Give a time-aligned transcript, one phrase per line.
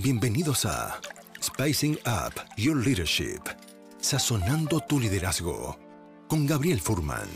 [0.00, 1.00] Bienvenidos a
[1.42, 3.40] Spicing Up Your Leadership,
[4.00, 5.76] sazonando tu liderazgo,
[6.28, 7.28] con Gabriel Furman.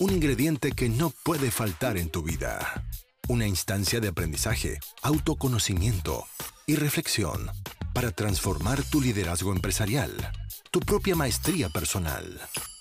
[0.00, 2.84] Un ingrediente que no puede faltar en tu vida.
[3.28, 6.26] Una instancia de aprendizaje, autoconocimiento
[6.66, 7.48] y reflexión
[7.94, 10.10] para transformar tu liderazgo empresarial,
[10.72, 12.40] tu propia maestría personal,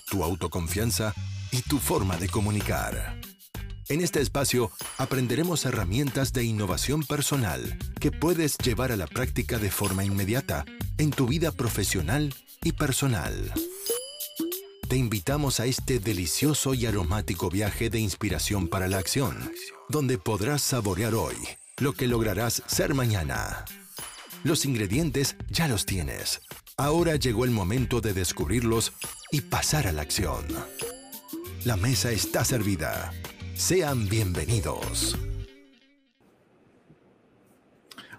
[0.10, 1.14] tu autoconfianza
[1.52, 3.19] y tu forma de comunicar.
[3.90, 9.72] En este espacio aprenderemos herramientas de innovación personal que puedes llevar a la práctica de
[9.72, 10.64] forma inmediata
[11.00, 13.52] en tu vida profesional y personal.
[14.88, 19.52] Te invitamos a este delicioso y aromático viaje de inspiración para la acción,
[19.88, 21.36] donde podrás saborear hoy
[21.80, 23.66] lo que lograrás ser mañana.
[24.44, 26.42] Los ingredientes ya los tienes.
[26.78, 28.94] Ahora llegó el momento de descubrirlos
[29.32, 30.46] y pasar a la acción.
[31.66, 33.12] La mesa está servida.
[33.60, 35.20] Sean bienvenidos.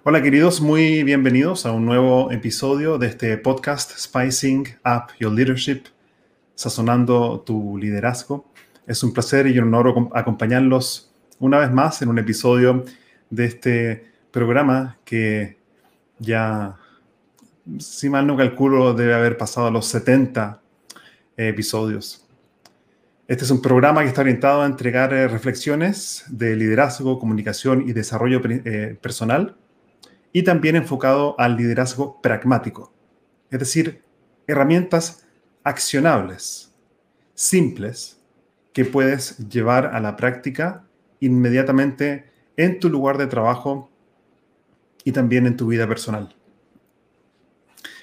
[0.04, 5.84] Hola queridos, muy bienvenidos a un nuevo episodio de este podcast Spicing Up Your Leadership,
[6.54, 8.44] sazonando tu liderazgo.
[8.86, 12.84] Es un placer y un honor acompañarlos una vez más en un episodio
[13.30, 15.56] de este programa que
[16.18, 16.76] ya,
[17.78, 20.60] si mal no calculo, debe haber pasado los 70
[21.38, 22.19] episodios.
[23.30, 27.92] Este es un programa que está orientado a entregar eh, reflexiones de liderazgo, comunicación y
[27.92, 29.56] desarrollo eh, personal
[30.32, 32.92] y también enfocado al liderazgo pragmático,
[33.52, 34.02] es decir,
[34.48, 35.28] herramientas
[35.62, 36.74] accionables,
[37.32, 38.20] simples,
[38.72, 40.88] que puedes llevar a la práctica
[41.20, 43.92] inmediatamente en tu lugar de trabajo
[45.04, 46.34] y también en tu vida personal.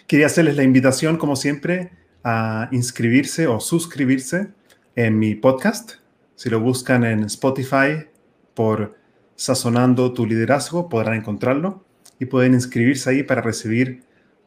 [0.08, 1.92] Quería hacerles la invitación, como siempre,
[2.24, 4.56] a inscribirse o suscribirse
[4.98, 5.92] en mi podcast.
[6.36, 8.08] Si lo buscan en Spotify
[8.56, 8.98] por
[9.36, 11.86] Sazonando tu liderazgo, podrán encontrarlo
[12.20, 14.04] y pueden inscribirse ahí para recibir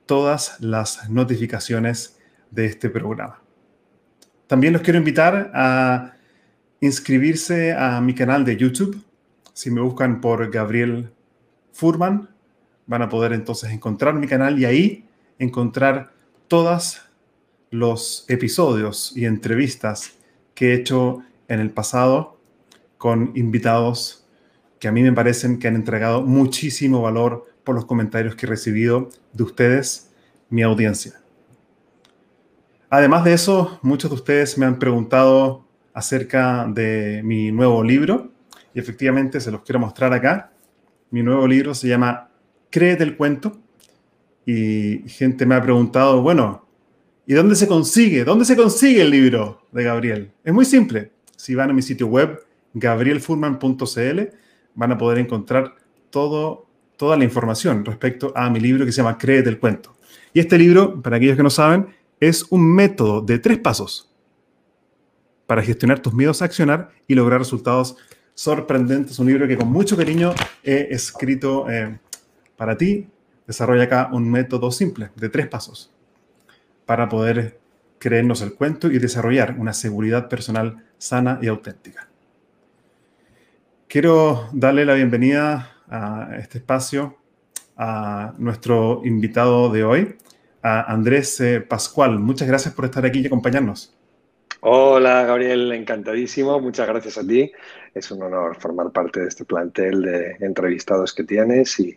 [0.06, 2.18] todas las notificaciones
[2.50, 3.40] de este programa.
[4.48, 6.14] También los quiero invitar a
[6.80, 9.00] inscribirse a mi canal de YouTube.
[9.52, 11.12] Si me buscan por Gabriel
[11.72, 12.28] Furman,
[12.86, 15.04] van a poder entonces encontrar mi canal y ahí
[15.38, 16.10] encontrar
[16.48, 17.02] todos
[17.70, 20.16] los episodios y entrevistas
[20.60, 22.38] que he hecho en el pasado
[22.98, 24.28] con invitados
[24.78, 28.48] que a mí me parecen que han entregado muchísimo valor por los comentarios que he
[28.50, 30.12] recibido de ustedes,
[30.50, 31.14] mi audiencia.
[32.90, 38.30] Además de eso, muchos de ustedes me han preguntado acerca de mi nuevo libro
[38.74, 40.52] y efectivamente se los quiero mostrar acá.
[41.10, 42.28] Mi nuevo libro se llama
[42.68, 43.56] Créete el cuento
[44.44, 46.66] y gente me ha preguntado, bueno,
[47.30, 48.24] ¿Y dónde se consigue?
[48.24, 50.32] ¿Dónde se consigue el libro de Gabriel?
[50.42, 51.12] Es muy simple.
[51.36, 54.20] Si van a mi sitio web, gabrielfurman.cl,
[54.74, 55.76] van a poder encontrar
[56.10, 59.94] toda la información respecto a mi libro que se llama Créete el cuento.
[60.34, 61.86] Y este libro, para aquellos que no saben,
[62.18, 64.12] es un método de tres pasos
[65.46, 67.96] para gestionar tus miedos a accionar y lograr resultados
[68.34, 69.20] sorprendentes.
[69.20, 71.96] Un libro que con mucho cariño he escrito eh,
[72.56, 73.06] para ti.
[73.46, 75.92] Desarrolla acá un método simple de tres pasos
[76.90, 77.60] para poder
[78.00, 82.08] creernos el cuento y desarrollar una seguridad personal sana y auténtica.
[83.86, 87.16] Quiero darle la bienvenida a este espacio
[87.76, 90.16] a nuestro invitado de hoy,
[90.64, 92.18] a Andrés eh, Pascual.
[92.18, 93.96] Muchas gracias por estar aquí y acompañarnos.
[94.58, 96.58] Hola Gabriel, encantadísimo.
[96.58, 97.52] Muchas gracias a ti.
[97.94, 101.96] Es un honor formar parte de este plantel de entrevistados que tienes y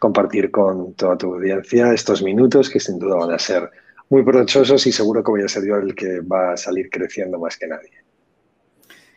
[0.00, 3.70] compartir con toda tu audiencia estos minutos que sin duda van a ser
[4.12, 7.38] muy provechosos y seguro que voy a ser yo el que va a salir creciendo
[7.38, 8.04] más que nadie.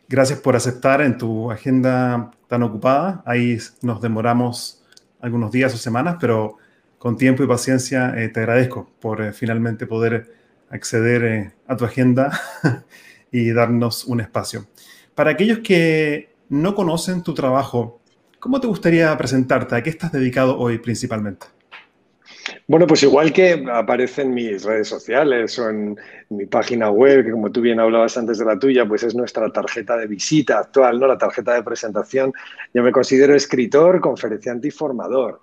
[0.07, 3.21] Gracias por aceptar en tu agenda tan ocupada.
[3.25, 4.85] Ahí nos demoramos
[5.19, 6.59] algunos días o semanas, pero
[6.97, 10.33] con tiempo y paciencia eh, te agradezco por eh, finalmente poder
[10.69, 12.31] acceder eh, a tu agenda
[13.33, 14.65] y darnos un espacio.
[15.13, 17.99] Para aquellos que no conocen tu trabajo,
[18.39, 19.75] ¿cómo te gustaría presentarte?
[19.75, 21.47] ¿A qué estás dedicado hoy principalmente?
[22.67, 25.95] Bueno, pues igual que aparece en mis redes sociales o en
[26.29, 29.51] mi página web, que como tú bien hablabas antes de la tuya, pues es nuestra
[29.51, 31.05] tarjeta de visita actual, ¿no?
[31.05, 32.33] La tarjeta de presentación.
[32.73, 35.41] Yo me considero escritor, conferenciante y formador.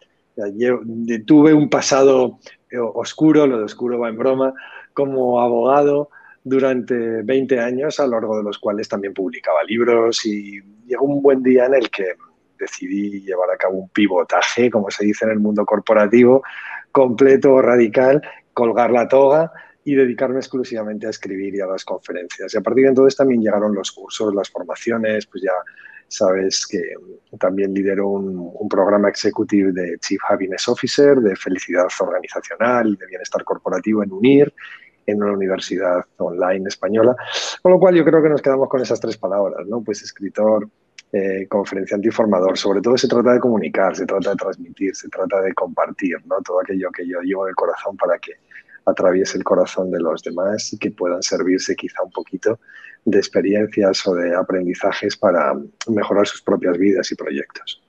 [0.56, 0.80] Yo
[1.24, 2.40] tuve un pasado
[2.70, 4.52] eh, oscuro, lo de oscuro va en broma,
[4.92, 6.10] como abogado
[6.42, 11.22] durante 20 años, a lo largo de los cuales también publicaba libros y llegó un
[11.22, 12.16] buen día en el que
[12.58, 16.42] decidí llevar a cabo un pivotaje, como se dice en el mundo corporativo,
[16.92, 18.22] completo o radical,
[18.52, 19.50] colgar la toga
[19.84, 22.54] y dedicarme exclusivamente a escribir y a las conferencias.
[22.54, 25.52] Y a partir de entonces también llegaron los cursos, las formaciones, pues ya
[26.12, 26.78] Sabes que
[27.38, 34.02] también lidero un, programa executive de Chief Happiness Officer, de felicidad organizacional, de bienestar corporativo
[34.02, 34.52] en UNIR,
[35.06, 37.16] en una universidad online española.
[37.62, 39.80] Con lo cual yo creo que nos quedamos con esas tres palabras, ¿no?
[39.80, 40.68] Pues escritor,
[41.12, 42.56] eh, conferenciante y formador.
[42.56, 46.40] Sobre todo se trata de comunicar, se trata de transmitir, se trata de compartir, ¿no?
[46.40, 48.32] Todo aquello que yo llevo en el corazón para que
[48.86, 52.58] atraviese el corazón de los demás y que puedan servirse quizá un poquito
[53.04, 55.54] de experiencias o de aprendizajes para
[55.88, 57.82] mejorar sus propias vidas y proyectos.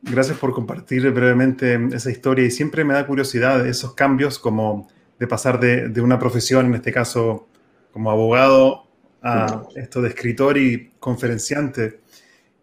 [0.00, 4.88] Gracias por compartir brevemente esa historia y siempre me da curiosidad esos cambios como
[5.18, 7.48] de pasar de, de una profesión, en este caso
[7.92, 8.84] como abogado,
[9.24, 12.00] a esto de escritor y conferenciante.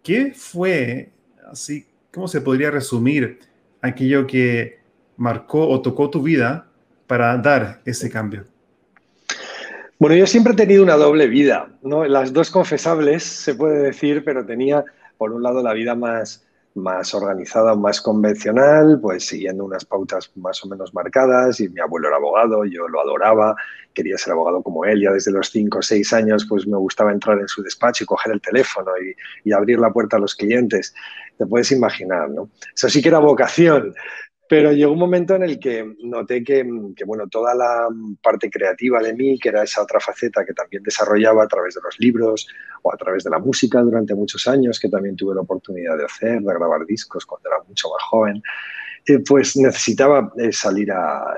[0.04, 1.10] ¿Qué fue,
[1.52, 3.40] así, cómo se podría resumir
[3.81, 4.80] aquello que
[5.18, 6.68] marcó o tocó tu vida
[7.08, 8.46] para dar ese cambio?
[9.98, 12.06] Bueno, yo siempre he tenido una doble vida, ¿no?
[12.06, 14.84] Las dos confesables, se puede decir, pero tenía,
[15.18, 20.63] por un lado, la vida más, más organizada, más convencional, pues siguiendo unas pautas más
[20.63, 23.56] o menos marcadas, y mi abuelo era abogado, yo lo adoraba,
[23.94, 27.12] quería ser abogado como él, ya desde los 5 o 6 años, pues me gustaba
[27.12, 30.35] entrar en su despacho y coger el teléfono y, y abrir la puerta a los
[30.35, 30.94] clientes.
[31.38, 32.50] Te puedes imaginar, ¿no?
[32.73, 33.94] Eso sí que era vocación,
[34.51, 36.65] pero llegó un momento en el que noté que,
[37.06, 37.88] bueno, toda la
[38.21, 41.80] parte creativa de mí, que era esa otra faceta que también desarrollaba a través de
[41.81, 42.50] los libros
[42.81, 46.03] o a través de la música durante muchos años, que también tuve la oportunidad de
[46.03, 48.44] hacer, de grabar discos cuando era mucho más joven,
[49.06, 51.33] eh, pues necesitaba eh, salir a,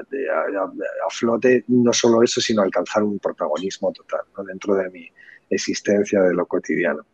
[1.11, 5.07] flote, no solo eso, sino alcanzar un protagonismo total dentro de mi
[5.51, 7.05] existencia de lo cotidiano.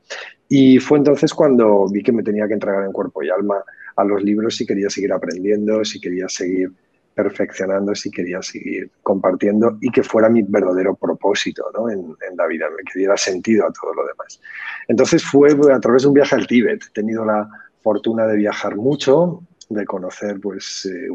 [0.47, 3.61] Y fue entonces cuando vi que me tenía que entregar en cuerpo y alma
[3.99, 6.71] a los libros si quería seguir aprendiendo, si quería seguir
[7.13, 12.99] perfeccionando, si quería seguir compartiendo y que fuera mi verdadero propósito en, la vida, que
[12.99, 14.39] diera sentido a todo lo demás.
[14.87, 16.81] Entonces fue a través de un viaje al Tíbet.
[16.81, 17.49] He tenido la
[17.81, 21.09] fortuna de viajar mucho, de conocer pues, eh,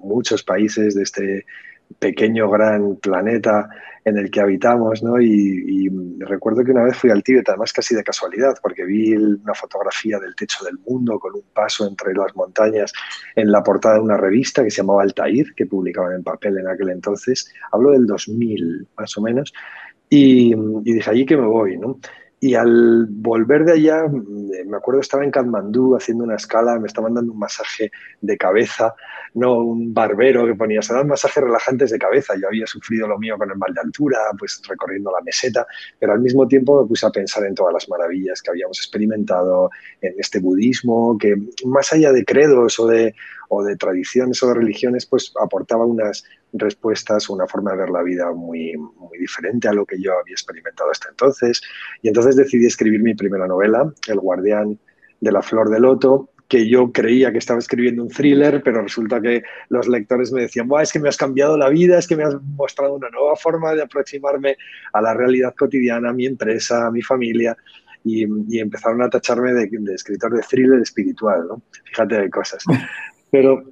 [0.00, 1.46] muchos países de este
[1.98, 3.68] pequeño gran planeta
[4.04, 5.20] en el que habitamos, ¿no?
[5.20, 5.88] Y,
[6.20, 10.18] recuerdo que una vez fui al Tíbet, además casi de casualidad, porque vi una fotografía
[10.18, 12.92] del techo del mundo con un paso entre las montañas
[13.34, 16.68] en la portada de una revista que se llamaba Altair, que publicaban en papel en
[16.68, 17.52] aquel entonces.
[17.72, 19.52] Hablo del 2000, más o menos.
[20.10, 21.98] Y, y dije, allí que me voy, ¿no?
[22.40, 27.14] Y al volver de allá, me acuerdo estaba en Katmandú haciendo una escala, me estaban
[27.14, 27.90] dando un masaje
[28.20, 28.94] de cabeza,
[29.34, 32.34] no un barbero que ponía, se dan masajes relajantes de cabeza.
[32.40, 35.66] Yo había sufrido lo mío con el mal de altura, pues recorriendo la meseta,
[35.98, 39.70] pero al mismo tiempo me puse a pensar en todas las maravillas que habíamos experimentado
[40.00, 41.34] en este budismo, que
[41.64, 43.14] más allá de credos o de,
[43.48, 48.02] o de tradiciones o de religiones, pues aportaba unas respuestas, una forma de ver la
[48.02, 51.60] vida muy, muy diferente a lo que yo había experimentado hasta entonces.
[52.02, 54.78] Y entonces decidí escribir mi primera novela, El guardián
[55.20, 59.20] de la flor de loto, que yo creía que estaba escribiendo un thriller, pero resulta
[59.20, 62.24] que los lectores me decían, es que me has cambiado la vida, es que me
[62.24, 64.56] has mostrado una nueva forma de aproximarme
[64.94, 67.56] a la realidad cotidiana, a mi empresa, a mi familia.
[68.04, 68.24] Y,
[68.58, 71.62] empezaron a tacharme de, de, escritor de thriller espiritual, ¿no?
[71.84, 72.64] Fíjate de cosas.
[73.30, 73.64] Pero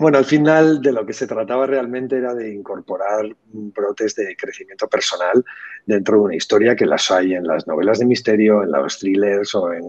[0.00, 4.88] bueno, al final de lo que se trataba realmente era de incorporar brotes de crecimiento
[4.88, 5.44] personal
[5.84, 9.54] dentro de una historia que las hay en las novelas de misterio, en los thrillers
[9.54, 9.82] o en,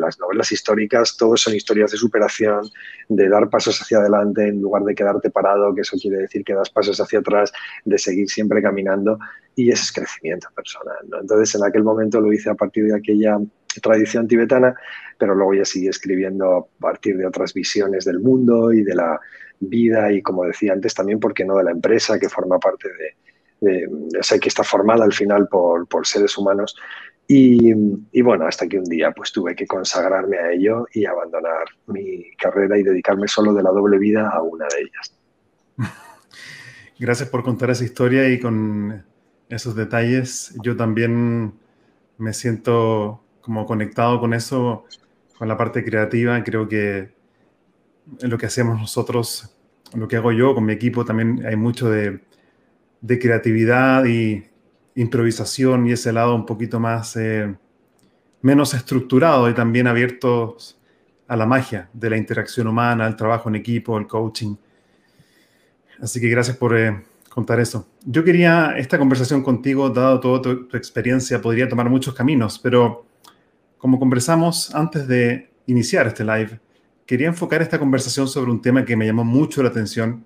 [0.00, 1.14] las novelas históricas.
[1.18, 2.70] Todos son historias de superación,
[3.10, 6.54] de dar pasos hacia adelante en lugar de quedarte parado, que eso quiere decir que
[6.54, 7.52] das pasos hacia atrás,
[7.84, 9.18] de seguir siempre caminando
[9.56, 11.04] y ese es crecimiento personal.
[11.20, 13.38] Entonces, en aquel momento lo hice a partir de aquella
[13.82, 14.74] tradición tibetana,
[15.18, 19.20] pero luego ya seguí escribiendo a partir de otras visiones del mundo y de la
[19.60, 23.14] vida y, como decía antes, también, porque no?, de la empresa que forma parte de,
[24.18, 26.76] o sea, que está formada al final por, seres humanos.
[27.28, 27.72] Y,
[28.10, 32.34] y, bueno, hasta que un día pues tuve que consagrarme a ello y abandonar mi
[32.36, 35.14] carrera y dedicarme solo de la doble vida a una de ellas.
[36.98, 39.04] Gracias por contar esa historia y con
[39.48, 40.54] esos detalles.
[40.62, 41.52] Yo también
[42.18, 44.84] me siento como conectado con eso,
[45.36, 46.44] con la parte creativa.
[46.44, 47.10] Creo que
[48.20, 49.52] lo que hacemos nosotros,
[49.92, 52.20] lo que hago yo con mi equipo, también hay mucho de,
[53.04, 54.44] creatividad y
[54.94, 57.52] improvisación y ese lado un poquito más, eh,
[58.40, 60.78] menos estructurado y también abiertos
[61.26, 64.54] a la magia de la interacción humana, el trabajo en equipo, el coaching.
[66.00, 67.88] Así que gracias por eh, contar eso.
[68.04, 73.09] Yo quería, esta conversación contigo, dado toda tu, tu, experiencia, podría tomar muchos caminos, pero
[73.80, 76.60] como conversamos antes de iniciar este live,
[77.06, 80.24] quería enfocar esta conversación sobre un tema que me llamó mucho la atención,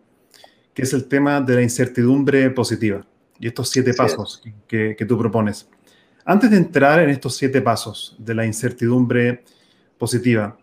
[0.75, 3.07] que es el tema de la incertidumbre positiva
[3.39, 5.69] y estos siete pasos que, tú propones.
[6.25, 9.45] Antes de entrar en estos siete pasos de la incertidumbre
[9.99, 10.59] positiva,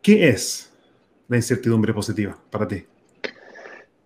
[0.00, 0.72] ¿qué es
[1.28, 2.86] la incertidumbre positiva para ti?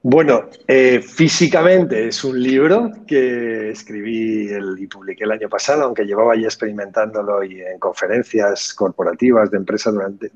[0.02, 6.37] Bueno, eh, físicamente es un libro que escribí y publiqué el año pasado, aunque llevaba
[6.37, 10.31] ya experimentándolo y en conferencias corporativas de empresas durante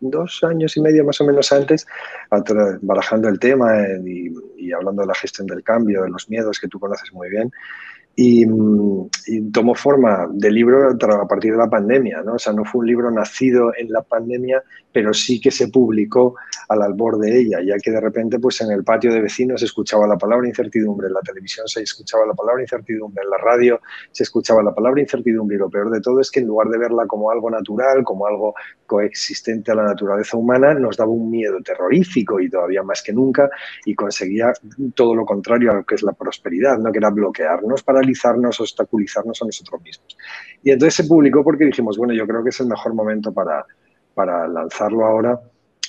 [0.00, 1.86] dos años y medio más o menos antes,
[2.82, 3.72] barajando el tema
[4.04, 7.30] y, y hablando de la gestión del cambio, de los miedos que tú conoces muy
[7.30, 7.50] bien.
[8.14, 8.46] Y,
[9.52, 12.34] tomó forma de libro a partir de la pandemia, ¿no?
[12.34, 16.34] O sea, no fue un libro nacido en la pandemia, pero sí que se publicó
[16.68, 19.66] al albor de ella, ya que de repente, pues en el patio de vecinos se
[19.66, 23.80] escuchaba la palabra incertidumbre, en la televisión se escuchaba la palabra incertidumbre, en la radio
[24.10, 26.78] se escuchaba la palabra incertidumbre, y lo peor de todo es que en lugar de
[26.78, 28.54] verla como algo natural, como algo
[28.86, 33.48] coexistente a la naturaleza humana, nos daba un miedo terrorífico y todavía más que nunca,
[33.86, 34.52] y conseguía
[34.94, 36.92] todo lo contrario a lo que es la prosperidad, ¿no?
[36.92, 40.16] que era bloquearnos para paralizarnos, obstaculizarnos a nosotros mismos.
[40.62, 43.64] Y entonces se publicó porque dijimos, bueno, yo creo que es el mejor momento para,
[44.14, 45.40] para lanzarlo ahora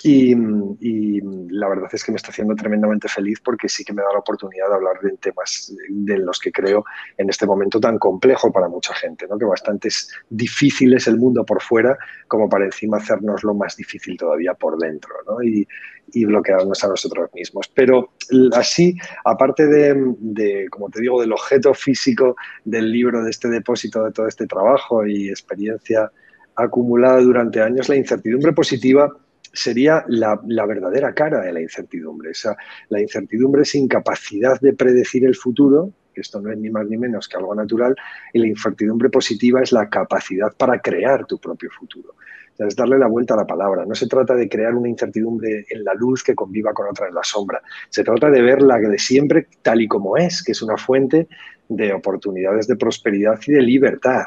[0.04, 4.12] y, la verdad es que me está haciendo tremendamente feliz porque sí que me da
[4.12, 6.84] la oportunidad de hablar de temas de los que creo
[7.18, 9.38] en este momento tan complejo para mucha gente, ¿no?
[9.38, 13.78] que bastante es difícil es el mundo por fuera como para encima hacernos lo más
[13.78, 15.42] difícil todavía por dentro ¿no?
[15.42, 15.66] y,
[16.12, 17.70] y, bloquearnos a nosotros mismos.
[17.74, 18.14] Pero
[18.54, 24.04] así, aparte de, de, como te digo, del objeto físico del libro, de este depósito
[24.04, 26.12] de todo este trabajo y experiencia
[26.56, 29.12] acumulada durante años, la incertidumbre positiva
[29.54, 32.32] sería la, verdadera cara de la incertidumbre.
[32.32, 32.58] Esa,
[32.90, 37.28] la incertidumbre es incapacidad de predecir el futuro, esto no es ni más ni menos
[37.28, 37.96] que algo natural,
[38.34, 42.16] y la incertidumbre positiva es la capacidad para crear tu propio futuro.
[42.58, 43.86] es darle la vuelta a la palabra.
[43.86, 47.16] No se trata de crear una incertidumbre en la luz que conviva con otra en
[47.16, 47.62] la sombra.
[47.90, 51.28] Se trata de verla de siempre tal y como es, que es una fuente
[51.68, 54.26] de oportunidades de prosperidad y de libertad.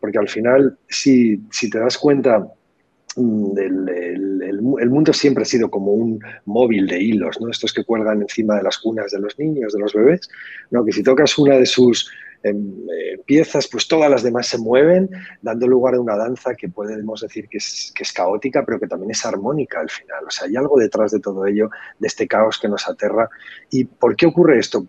[0.00, 2.46] Porque al final, si, si te das cuenta
[3.16, 3.52] Mm,
[4.80, 7.50] el, mundo siempre ha sido como un móvil de hilos, ¿no?
[7.50, 10.28] Estos que cuelgan encima de las cunas de los niños, de los bebés,
[10.70, 10.84] ¿no?
[10.84, 12.10] Que si tocas una de sus
[12.44, 15.08] eh, piezas, pues todas las demás se mueven,
[15.40, 18.86] dando lugar a una danza que podemos decir que es, que es caótica, pero que
[18.86, 20.24] también es armónica al final.
[20.26, 23.28] O sea, hay algo detrás de todo ello, de este caos que nos aterra.
[23.70, 24.86] ¿Y por qué ocurre esto?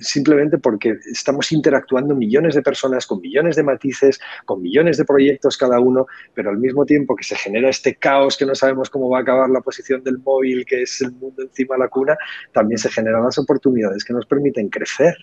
[0.00, 5.56] Simplemente porque estamos interactuando millones de personas con millones de matices, con millones de proyectos
[5.56, 9.10] cada uno, pero al mismo tiempo que se genera este caos que no sabemos cómo
[9.10, 12.16] va a acabar la posición del móvil, que es el mundo encima de la cuna,
[12.52, 15.14] también se generan las oportunidades que nos permiten crecer.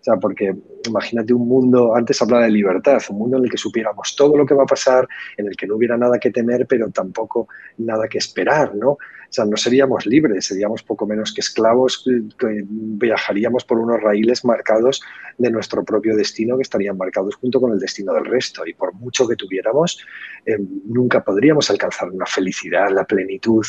[0.00, 0.54] O sea, porque
[0.86, 4.44] imagínate un mundo, antes hablaba de libertad, un mundo en el que supiéramos todo lo
[4.44, 7.48] que va a pasar, en el que no hubiera nada que temer, pero tampoco
[7.78, 8.90] nada que esperar, ¿no?
[9.34, 12.04] O sea, no seríamos libres, seríamos poco menos que esclavos
[12.38, 15.02] que viajaríamos por unos raíles marcados
[15.38, 18.64] de nuestro propio destino que estarían marcados junto con el destino del resto.
[18.66, 19.98] Y por mucho que tuviéramos,
[20.46, 23.64] eh, nunca podríamos alcanzar una felicidad, la plenitud,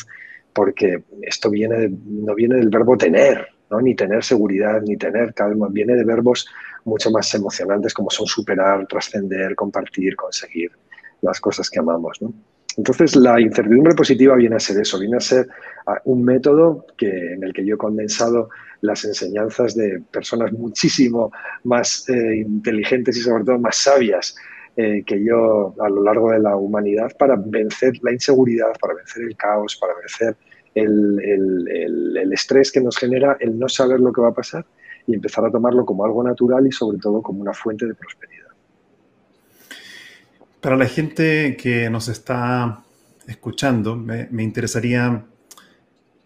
[0.52, 5.94] porque esto viene, no viene del verbo tener, ni tener seguridad, ni tener calma, viene
[5.94, 6.46] de verbos
[6.84, 10.70] mucho más emocionantes como son superar, trascender, compartir, conseguir
[11.22, 12.20] las cosas que amamos.
[12.76, 15.48] Entonces, la incertidumbre positiva viene a ser eso, viene a ser
[15.86, 18.50] ah, un método que, en el que yo he condensado
[18.82, 21.32] las enseñanzas de personas muchísimo
[21.64, 24.36] más eh, inteligentes y sobre todo más sabias
[24.76, 29.22] eh, que yo a lo largo de la humanidad para vencer la inseguridad, para vencer
[29.22, 30.36] el caos, para vencer
[30.76, 34.66] el, estrés que nos genera el no saber lo que va a pasar
[35.06, 38.46] y empezar a tomarlo como algo natural y sobre todo como una fuente de prosperidad.
[40.60, 42.82] Para la gente que nos está
[43.26, 45.24] escuchando, me, interesaría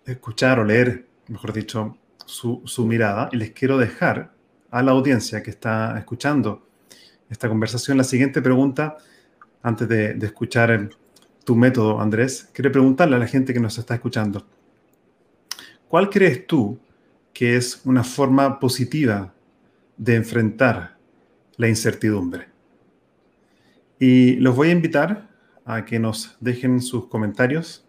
[0.05, 4.33] escuchar o leer, mejor dicho, su, mirada y les quiero dejar
[4.71, 6.67] a la audiencia que está escuchando
[7.29, 8.97] esta conversación la siguiente pregunta
[9.63, 10.91] antes de, de escuchar
[11.51, 14.47] tu método, Andrés, quiero preguntarle a la gente que nos está escuchando,
[15.89, 16.79] ¿cuál crees tú
[17.33, 19.35] que es una forma positiva
[19.97, 20.97] de enfrentar
[21.57, 22.47] la incertidumbre?
[23.99, 25.29] Y los voy a invitar
[25.65, 27.85] a que nos dejen sus comentarios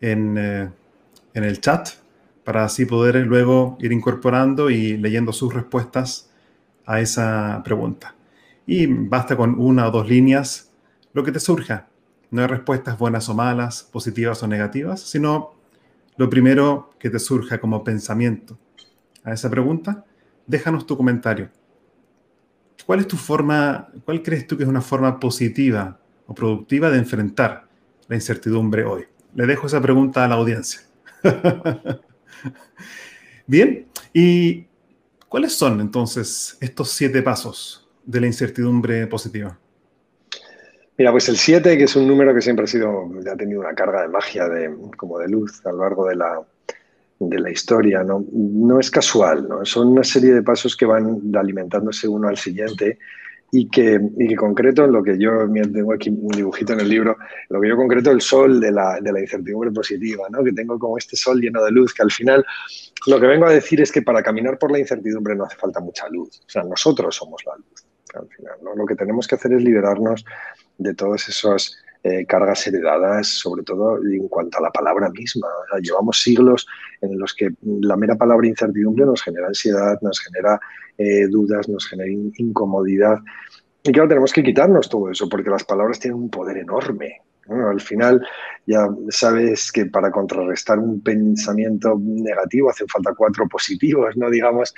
[0.00, 0.70] en, eh,
[1.34, 1.90] en el chat
[2.44, 6.30] para así poder luego ir incorporando y leyendo sus respuestas
[6.86, 8.16] a esa pregunta.
[8.64, 10.72] Y basta con una o dos líneas,
[11.12, 11.91] lo que te surja.
[12.32, 15.52] No hay respuestas buenas o malas, positivas o negativas, sino
[16.16, 18.58] lo primero que te surja como pensamiento
[19.22, 20.06] a esa pregunta,
[20.46, 21.50] déjanos tu comentario.
[22.86, 26.98] ¿Cuál es tu forma, cuál crees tú que es una forma positiva o productiva de
[26.98, 27.68] enfrentar
[28.08, 29.04] la incertidumbre hoy?
[29.34, 30.80] Le dejo esa pregunta a la audiencia.
[33.46, 34.64] Bien, ¿y
[35.28, 39.58] cuáles son entonces estos siete pasos de la incertidumbre positiva?
[40.98, 43.74] Mira, pues el 7, que es un número que siempre ha sido, ha tenido una
[43.74, 46.42] carga de magia, de, como de luz a lo largo de la,
[47.18, 48.24] de la historia, ¿no?
[48.32, 49.64] no es casual, ¿no?
[49.64, 52.98] son una serie de pasos que van alimentándose uno al siguiente
[53.50, 55.30] y que, y que concreto en lo que yo
[55.72, 57.16] tengo aquí un dibujito en el libro,
[57.48, 60.42] lo que yo concreto el sol de la, de la incertidumbre positiva, ¿no?
[60.42, 62.44] que tengo como este sol lleno de luz, que al final
[63.06, 65.80] lo que vengo a decir es que para caminar por la incertidumbre no hace falta
[65.80, 68.54] mucha luz, o sea, nosotros somos la luz al final.
[68.62, 68.74] ¿no?
[68.74, 70.24] Lo que tenemos que hacer es liberarnos
[70.78, 75.46] de todas esas eh, cargas heredadas, sobre todo en cuanto a la palabra misma.
[75.80, 76.66] llevamos siglos
[77.00, 80.58] en los que la mera palabra incertidumbre nos genera ansiedad, nos genera
[80.98, 83.18] eh, dudas, nos genera incomodidad.
[83.84, 87.20] Y claro, tenemos que quitarnos todo eso, porque las palabras tienen un poder enorme.
[87.48, 88.24] Al final,
[88.66, 94.30] ya sabes que para contrarrestar un pensamiento negativo hacen falta cuatro positivos, ¿no?
[94.30, 94.74] Digamos,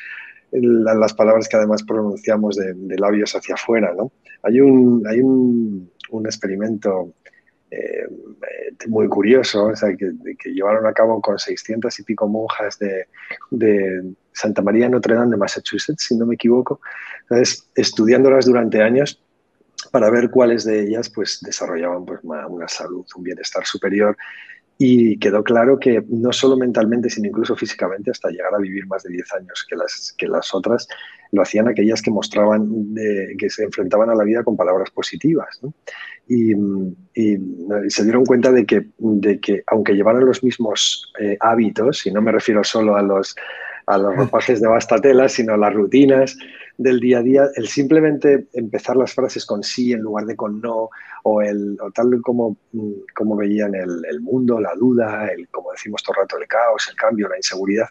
[0.61, 3.93] las palabras que además pronunciamos de, labios hacia afuera.
[3.97, 4.13] ¿no?
[4.43, 7.13] Hay un, hay un, un experimento
[7.71, 8.07] eh,
[8.89, 13.07] muy curioso que, llevaron a cabo con 600 y pico monjas de,
[14.33, 16.81] Santa María Notre Dame de Massachusetts, si no me equivoco,
[17.23, 19.23] Entonces, estudiándolas durante años
[19.93, 24.17] para ver cuáles de ellas pues, desarrollaban pues, una salud, un bienestar superior
[24.79, 29.05] y quedó claro que no solo mentalmente, sino incluso físicamente, hasta llegar a vivir más
[29.05, 30.89] de 10 años que las, que las otras,
[31.31, 32.95] lo hacían aquellas que mostraban
[33.39, 35.61] que se enfrentaban a la vida con palabras positivas.
[36.29, 36.55] Y,
[37.89, 42.23] se dieron cuenta de que, de que, aunque llevaran los mismos eh, hábitos, y no
[42.23, 43.35] me refiero solo a los,
[43.87, 46.37] a los ropajes de bastatela, sino a las rutinas
[46.77, 50.61] del día a día, el simplemente empezar las frases con sí en lugar de con
[50.61, 50.91] no,
[51.23, 52.57] o, el, tal como,
[53.15, 56.97] como veían el, mundo, la duda, el, como decimos todo el rato, el caos, el
[56.97, 57.87] cambio, la inseguridad,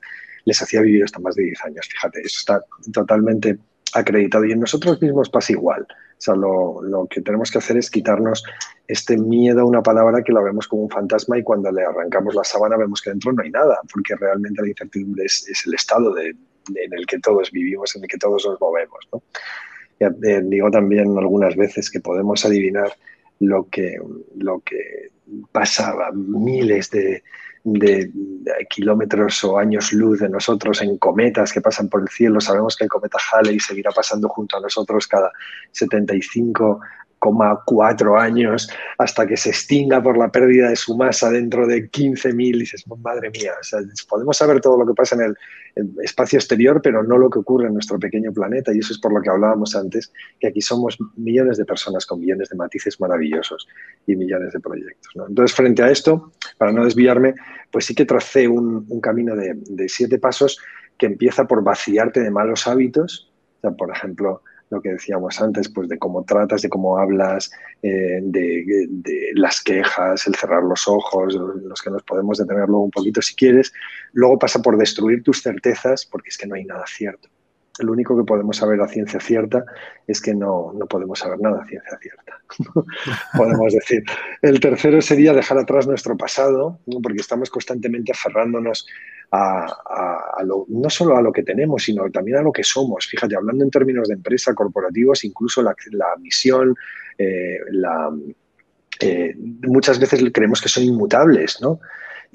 [0.45, 1.87] les hacía vivir hasta más de 10 años.
[1.87, 3.57] Fíjate, eso está totalmente
[3.93, 4.43] acreditado.
[4.45, 5.87] Y en nosotros mismos pasa igual.
[6.27, 8.43] Lo, que tenemos que hacer es quitarnos
[8.87, 12.35] este miedo a una palabra que la vemos como un fantasma y cuando le arrancamos
[12.35, 16.13] la sábana vemos que dentro no hay nada, porque realmente la incertidumbre es, el estado
[16.13, 18.99] de, en el que todos vivimos, en el que todos nos movemos.
[19.11, 19.23] ¿no?
[19.99, 22.91] Eh, digo también algunas veces que podemos adivinar
[23.39, 23.97] lo que,
[24.37, 25.11] lo que
[25.51, 27.23] pasaba miles de,
[27.63, 28.11] de,
[28.69, 32.41] kilómetros o años luz de nosotros en cometas que pasan por el cielo.
[32.41, 35.31] Sabemos que el cometa Halley seguirá pasando junto a nosotros cada
[35.71, 36.81] 75
[37.65, 42.55] cuatro años hasta que se extinga por la pérdida de su masa dentro de 15.000
[42.55, 43.51] y dices, madre mía,
[44.09, 45.35] podemos saber todo lo que pasa en el,
[46.03, 49.11] espacio exterior, pero no lo que ocurre en nuestro pequeño planeta y eso es por
[49.11, 53.67] lo que hablábamos antes, que aquí somos millones de personas con millones de matices maravillosos
[54.05, 55.11] y millones de proyectos.
[55.27, 57.33] Entonces, frente a esto, para no desviarme,
[57.71, 60.59] pues sí que tracé un, camino de, de siete pasos
[60.97, 65.69] que empieza por vaciarte de malos hábitos, o sea, por ejemplo, lo que decíamos antes,
[65.69, 71.35] pues de cómo tratas, de cómo hablas, eh, de, las quejas, el cerrar los ojos,
[71.35, 73.71] los que nos podemos detener luego un poquito si quieres.
[74.11, 77.29] Luego pasa por destruir tus certezas, porque es que no hay nada cierto.
[77.79, 79.65] Lo único que podemos saber a ciencia cierta
[80.05, 82.39] es que no, no podemos saber nada a ciencia cierta.
[83.37, 84.03] podemos decir.
[84.41, 88.85] El tercero sería dejar atrás nuestro pasado, porque estamos constantemente aferrándonos
[89.31, 93.07] a, no solo a lo que tenemos, sino también a lo que somos.
[93.07, 95.75] Fíjate, hablando en términos de empresa, corporativos, incluso la,
[96.19, 96.75] misión,
[97.17, 97.57] eh,
[98.99, 101.79] eh, muchas veces creemos que son inmutables, ¿no?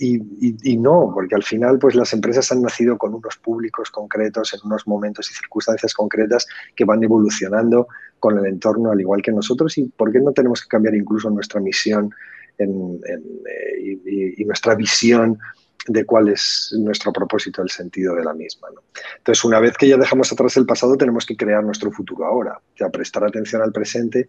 [0.00, 4.60] Y, no, porque al final pues las empresas han nacido con unos públicos concretos en
[4.64, 7.88] unos momentos y circunstancias concretas que van evolucionando
[8.20, 11.30] con el entorno al igual que nosotros y por qué no tenemos que cambiar incluso
[11.30, 12.14] nuestra misión
[12.58, 14.00] eh,
[14.36, 15.38] y, nuestra visión
[15.86, 18.68] de cuál es nuestro propósito, el sentido de la misma.
[19.16, 22.60] Entonces, una vez que ya dejamos atrás el pasado, tenemos que crear nuestro futuro ahora,
[22.78, 24.28] ya prestar atención al presente,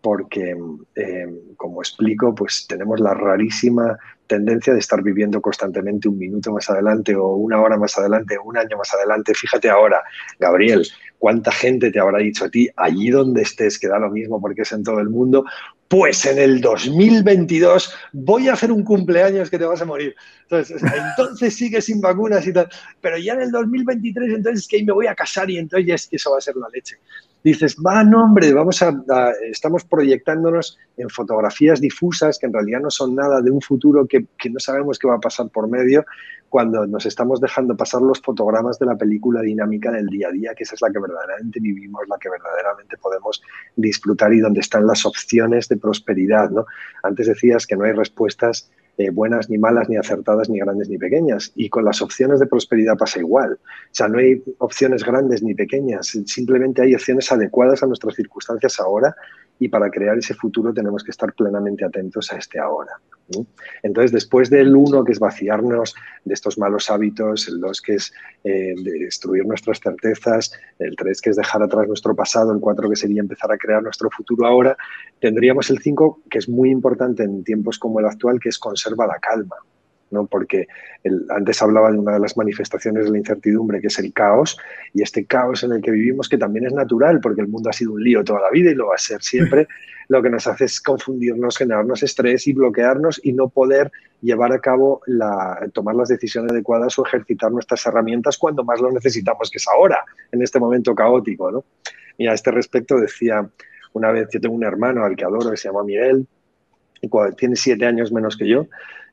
[0.00, 0.56] porque,
[0.94, 3.98] eh, como explico, pues tenemos la rarísima
[4.30, 8.44] tendencia de estar viviendo constantemente un minuto más adelante o una hora más adelante o
[8.44, 9.34] un año más adelante.
[9.34, 10.02] Fíjate ahora,
[10.38, 10.86] Gabriel,
[11.18, 14.62] cuánta gente te habrá dicho a ti, allí donde estés, que da lo mismo porque
[14.62, 15.44] es en todo el mundo,
[15.88, 20.14] pues en el 2022 voy a hacer un cumpleaños que te vas a morir.
[20.42, 22.68] Entonces, entonces sigue sin vacunas y tal,
[23.00, 25.88] pero ya en el 2023 entonces es que ahí me voy a casar y entonces
[25.88, 26.98] ya es que eso va a ser la leche.
[27.42, 28.92] Dices, va, no hombre, vamos a,
[29.50, 34.26] estamos proyectándonos en fotografías difusas que en realidad no son nada de un futuro que,
[34.38, 36.04] que no sabemos qué va a pasar por medio
[36.50, 40.54] cuando nos estamos dejando pasar los fotogramas de la película dinámica del día a día,
[40.54, 43.40] que esa es la que verdaderamente vivimos, la que verdaderamente podemos
[43.76, 46.50] disfrutar y donde están las opciones de prosperidad.
[46.50, 46.66] ¿no?
[47.04, 50.98] Antes decías que no hay respuestas eh, buenas ni malas, ni acertadas, ni grandes ni
[50.98, 51.52] pequeñas.
[51.54, 53.54] Y con las opciones de prosperidad pasa igual.
[53.54, 53.58] O
[53.92, 59.14] sea, no hay opciones grandes ni pequeñas, simplemente hay opciones adecuadas a nuestras circunstancias ahora
[59.60, 62.92] y para crear ese futuro tenemos que estar plenamente atentos a este ahora.
[63.82, 65.94] Entonces, después del uno, que es vaciarnos
[66.24, 71.30] de estos malos hábitos, el dos, que es eh, destruir nuestras certezas, el tres, que
[71.30, 74.76] es dejar atrás nuestro pasado, el cuatro, que sería empezar a crear nuestro futuro ahora,
[75.20, 79.06] tendríamos el cinco, que es muy importante en tiempos como el actual, que es conserva
[79.06, 79.56] la calma.
[80.10, 80.26] ¿No?
[80.26, 80.68] porque
[81.30, 84.58] antes hablaba de una de las manifestaciones de la incertidumbre, que es el caos,
[84.92, 87.72] y este caos en el que vivimos, que también es natural, porque el mundo ha
[87.72, 89.68] sido un lío toda la vida y lo va a ser siempre,
[90.08, 94.58] lo que nos hace es confundirnos, generarnos estrés y bloquearnos y no poder llevar a
[94.58, 99.58] cabo, la, tomar las decisiones adecuadas o ejercitar nuestras herramientas cuando más lo necesitamos, que
[99.58, 101.52] es ahora, en este momento caótico.
[101.52, 101.64] ¿no?
[102.18, 103.48] Y a este respecto decía,
[103.92, 106.26] una vez yo tengo un hermano al que adoro, que se llama Miguel,
[107.00, 108.66] y tiene siete años menos que yo,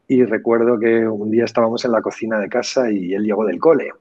[0.07, 3.59] y recuerdo que un día estábamos en la cocina de casa y él llegó del
[3.59, 3.91] cole.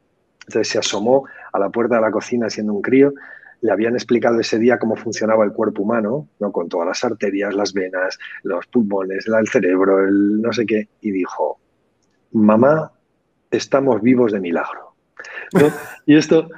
[0.46, 3.12] Entonces se asomó a la puerta de la cocina siendo un crío.
[3.60, 6.52] Le habían explicado ese día cómo funcionaba el cuerpo humano, ¿no?
[6.52, 10.88] con todas las arterias, las venas, los pulmones, el cerebro, el no sé qué.
[11.00, 11.58] Y dijo,
[12.32, 12.92] mamá,
[13.50, 14.94] estamos vivos de milagro.
[16.06, 16.48] y esto,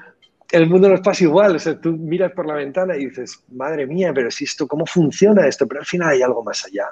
[0.50, 1.56] el mundo nos pasa igual.
[1.56, 4.84] O sea, tú miras por la ventana y dices, madre mía, pero si esto, ¿cómo
[4.84, 5.66] funciona esto?
[5.66, 6.88] Pero al final hay algo más allá.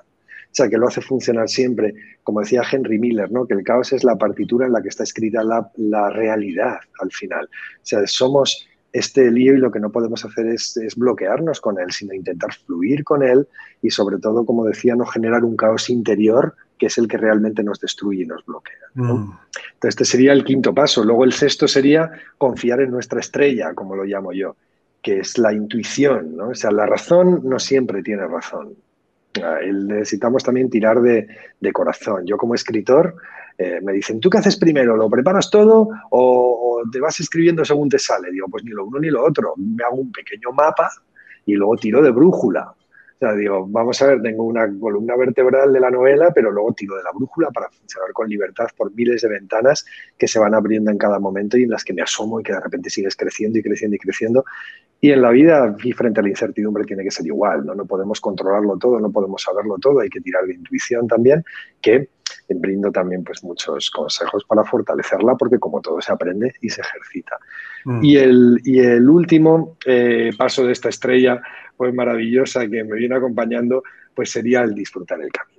[0.57, 1.93] O sea, que lo hace funcionar siempre,
[2.23, 3.47] como decía Henry Miller, ¿no?
[3.47, 7.13] que el caos es la partitura en la que está escrita la, la realidad al
[7.13, 7.45] final.
[7.45, 11.79] O sea, somos este lío y lo que no podemos hacer es, es, bloquearnos con
[11.79, 13.47] él, sino intentar fluir con él
[13.83, 17.63] y sobre todo, como decía, no generar un caos interior que es el que realmente
[17.63, 18.77] nos destruye y nos bloquea.
[18.95, 19.15] ¿no?
[19.15, 19.39] Mm.
[19.75, 21.05] Entonces, este sería el quinto paso.
[21.05, 24.57] Luego el sexto sería confiar en nuestra estrella, como lo llamo yo,
[25.03, 26.35] que es la intuición.
[26.35, 26.49] ¿no?
[26.49, 28.75] O sea, la razón no siempre tiene razón
[29.73, 31.27] necesitamos también tirar de,
[31.73, 32.27] corazón.
[32.27, 33.17] Yo como escritor
[33.59, 34.97] eh, me dicen, ¿tú qué haces primero?
[34.97, 38.31] ¿Lo preparas todo o, te vas escribiendo según te sale?
[38.31, 39.55] Digo, pues ni lo uno ni lo otro.
[39.57, 40.91] Me hago un pequeño mapa
[41.45, 42.73] y luego tiro de brújula.
[43.17, 46.75] O sea, digo, vamos a ver, tengo una columna vertebral de la novela, pero luego
[46.75, 49.87] tiro de la brújula para funcionar con libertad por miles de ventanas
[50.19, 52.53] que se van abriendo en cada momento y en las que me asomo y que
[52.53, 54.45] de repente sigues creciendo y creciendo y creciendo.
[55.01, 57.75] Y en la vida, y frente a la incertidumbre, tiene que ser igual, ¿no?
[57.75, 61.45] No podemos controlarlo todo, no podemos saberlo todo, hay que tirar de intuición también,
[61.81, 62.09] que
[62.49, 67.39] brindo también pues, muchos consejos para fortalecerla, porque como todo se aprende y se ejercita.
[67.85, 68.05] Mm.
[68.05, 71.43] Y, el, y el último eh, paso de esta estrella
[71.77, 73.83] pues maravillosa que me viene acompañando,
[74.15, 75.56] pues sería el disfrutar el camino.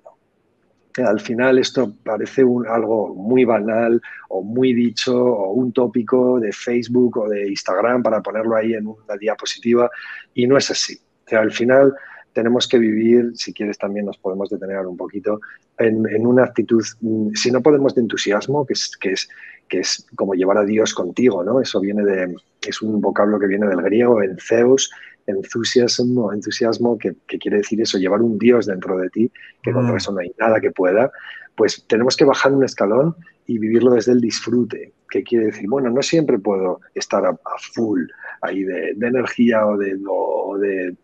[1.03, 6.51] Al final esto parece un, algo muy banal o muy dicho o un tópico de
[6.51, 9.89] Facebook o de Instagram para ponerlo ahí en una diapositiva
[10.33, 10.99] y no es así.
[11.31, 11.93] al final
[12.38, 15.39] tenemos que vivir, si quieres también nos podemos detener un poquito,
[15.79, 19.27] en, una actitud, mm, si no podemos de entusiasmo, que es, que es,
[19.67, 21.60] que es como llevar a Dios contigo, ¿no?
[21.60, 24.91] Eso viene de, es un vocablo que viene del griego, en Zeus,
[25.27, 29.97] entusiasmo, entusiasmo que, quiere decir eso, llevar un Dios dentro de ti, que contra mm.
[29.97, 31.11] eso no hay nada que pueda,
[31.55, 35.89] pues tenemos que bajar un escalón y vivirlo desde el disfrute, que quiere decir, bueno,
[35.89, 37.37] no siempre puedo estar a,
[37.73, 38.03] full
[38.41, 40.95] ahí de, energía o de, o de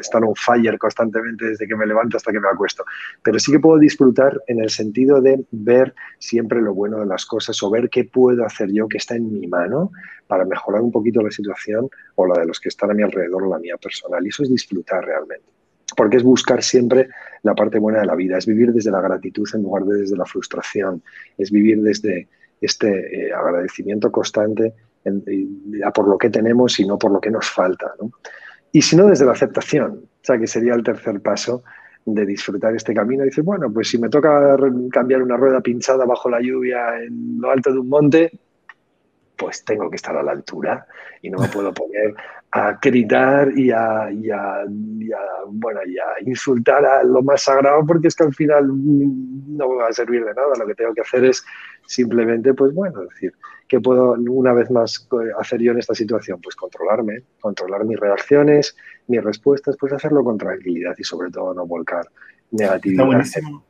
[0.00, 2.84] estar on fire constantemente desde que me levanto hasta que me acuesto.
[3.22, 7.26] Pero sí que puedo disfrutar en el sentido de ver siempre lo bueno de las
[7.26, 9.92] cosas o ver qué puedo hacer yo que está en mi mano
[10.26, 13.44] para mejorar un poquito la situación o la de los que están a mi alrededor
[13.44, 14.24] o la mía personal.
[14.24, 15.46] Y eso es disfrutar realmente.
[15.96, 17.08] Porque es buscar siempre
[17.42, 20.16] la parte buena de la vida, es vivir desde la gratitud en lugar de desde
[20.16, 21.02] la frustración,
[21.36, 22.28] es vivir desde
[22.60, 24.74] este eh, agradecimiento constante
[25.94, 27.92] por lo que tenemos y no por lo que nos falta.
[28.00, 28.12] ¿no?
[28.72, 31.62] Y si no, desde la aceptación, o sea, que sería el tercer paso
[32.04, 33.24] de disfrutar este camino.
[33.24, 34.56] Dice, bueno, pues si me toca
[34.90, 38.30] cambiar una rueda pinchada bajo la lluvia en lo alto de un monte,
[39.40, 40.86] pues tengo que estar a la altura
[41.22, 42.14] y no me puedo poner
[42.50, 44.64] a gritar y a, y a,
[45.46, 49.76] bueno, y a insultar a lo más sagrado porque es que al final no me
[49.76, 50.52] va a servir de nada.
[50.58, 51.42] Lo que tengo que hacer es
[51.86, 53.32] simplemente, pues bueno, decir,
[53.66, 56.38] ¿qué puedo una vez más hacer yo en esta situación?
[56.42, 58.76] Pues controlarme, controlar mis reacciones,
[59.06, 62.06] mis respuestas, pues hacerlo con tranquilidad y sobre todo no volcar
[62.50, 63.04] negatividad.
[63.04, 63.64] Está buenísimo.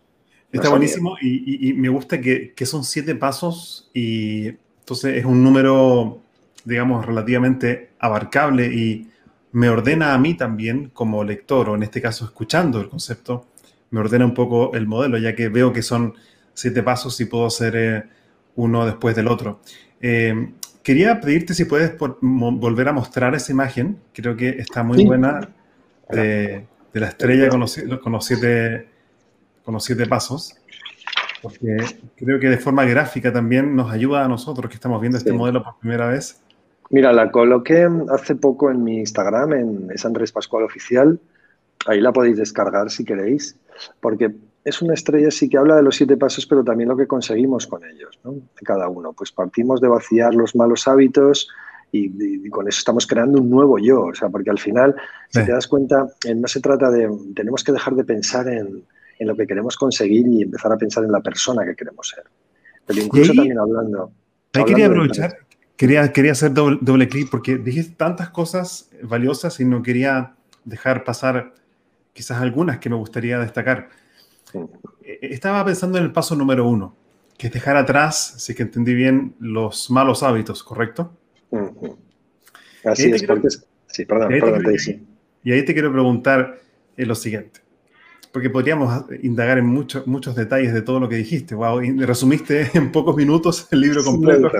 [0.50, 6.20] Está buenísimo y, me gusta que, que son siete pasos y entonces es un número,
[6.64, 9.08] digamos, relativamente abarcable y
[9.52, 13.46] me ordena a mí también como lector, o en este caso escuchando el concepto,
[13.90, 16.14] me ordena un poco el modelo, ya que veo que son
[16.54, 18.04] siete pasos y puedo hacer eh,
[18.56, 19.60] uno después del otro.
[20.00, 25.48] Eh, quería pedirte si puedes volver a mostrar esa imagen, creo que está muy buena,
[26.08, 28.88] de, la estrella con los, siete,
[29.62, 30.56] con los siete pasos,
[31.42, 31.76] porque
[32.16, 35.62] creo que de forma gráfica también nos ayuda a nosotros que estamos viendo este modelo
[35.62, 36.40] por primera vez.
[36.90, 41.20] Mira, la coloqué hace poco en mi Instagram, en es Andrés Pascual Oficial.
[41.86, 43.56] Ahí la podéis descargar si queréis,
[44.00, 47.06] porque es una estrella sí que habla de los siete pasos, pero también lo que
[47.06, 48.34] conseguimos con ellos, ¿no?
[48.62, 49.12] Cada uno.
[49.12, 51.48] Pues partimos de vaciar los malos hábitos
[51.92, 54.02] y, con eso estamos creando un nuevo yo.
[54.02, 54.94] O sea, porque al final,
[55.28, 57.08] si te das cuenta, eh, no se trata de.
[57.34, 58.84] Tenemos que dejar de pensar en,
[59.20, 62.24] en, lo que queremos conseguir y empezar a pensar en la persona que queremos ser.
[62.86, 64.12] Pero incluso también hablando.
[64.54, 65.36] Ahí quería aprovechar,
[65.76, 71.04] quería, quería hacer doble, doble clic porque dijiste tantas cosas valiosas y no quería dejar
[71.04, 71.54] pasar
[72.12, 73.90] quizás algunas que me gustaría destacar.
[75.04, 76.96] Eh, estaba pensando en el paso número uno,
[77.38, 81.12] que es dejar atrás, si que entendí bien, los malos hábitos, ¿correcto?
[82.84, 83.48] Así es, porque
[83.92, 84.62] Sí, perdón, y perdón,
[85.42, 86.60] Y ahí te quiero preguntar
[86.96, 87.60] en lo siguiente,
[88.32, 91.54] porque podríamos indagar en muchos muchos detalles de todo lo que dijiste.
[91.54, 94.50] Wow, y resumiste en pocos minutos el libro completo.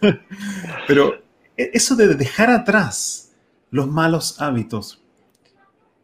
[0.88, 1.14] Pero
[1.56, 3.32] e, eso de dejar atrás
[3.70, 5.02] los malos hábitos,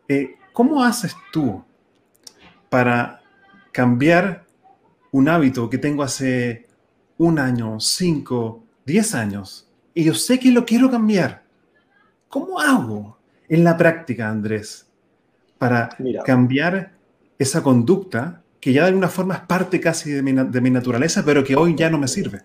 [0.08, 1.64] eh, ¿cómo haces tú
[2.68, 3.22] para
[3.72, 4.46] cambiar
[5.12, 6.66] un hábito que tengo hace
[7.18, 11.44] un año, cinco, diez años, y yo sé que lo quiero cambiar.
[12.28, 14.85] ¿Cómo hago en la práctica, Andrés,
[15.58, 15.90] para
[16.24, 16.92] cambiar
[17.38, 21.22] esa conducta que ya de alguna forma es parte casi de mi, de mi naturaleza,
[21.24, 22.42] pero que hoy ya no me sirve?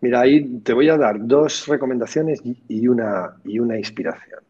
[0.00, 4.40] Mira, ahí te voy a dar dos recomendaciones y una, y una inspiración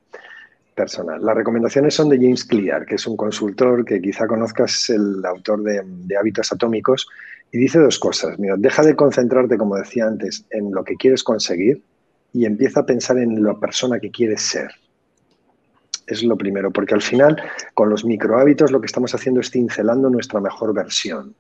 [0.79, 1.25] personal.
[1.25, 5.65] Las recomendaciones son de James Clear, que es un consultor que quizá conozcas, el autor
[5.65, 7.09] de, Hábitos Atómicos,
[7.51, 8.39] y dice dos cosas.
[8.39, 11.83] Mira, deja de concentrarte, como decía antes, en lo que quieres conseguir
[12.33, 14.71] y empieza a pensar en la persona que quieres ser.
[16.09, 17.37] Es lo primero, porque al final,
[17.75, 21.35] con los micro hábitos, lo que estamos haciendo es cincelando nuestra mejor versión.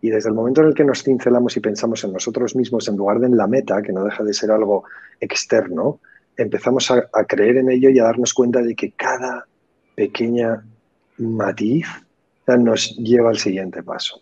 [0.00, 2.96] Y desde el momento en el que nos cincelamos y pensamos en nosotros mismos en
[2.96, 4.84] lugar de en la meta, que no deja de ser algo
[5.20, 5.98] externo,
[6.36, 9.46] empezamos a, creer en ello y a darnos cuenta de que cada
[9.96, 10.64] pequeña
[11.18, 11.86] matiz
[12.46, 14.20] nos lleva al siguiente paso.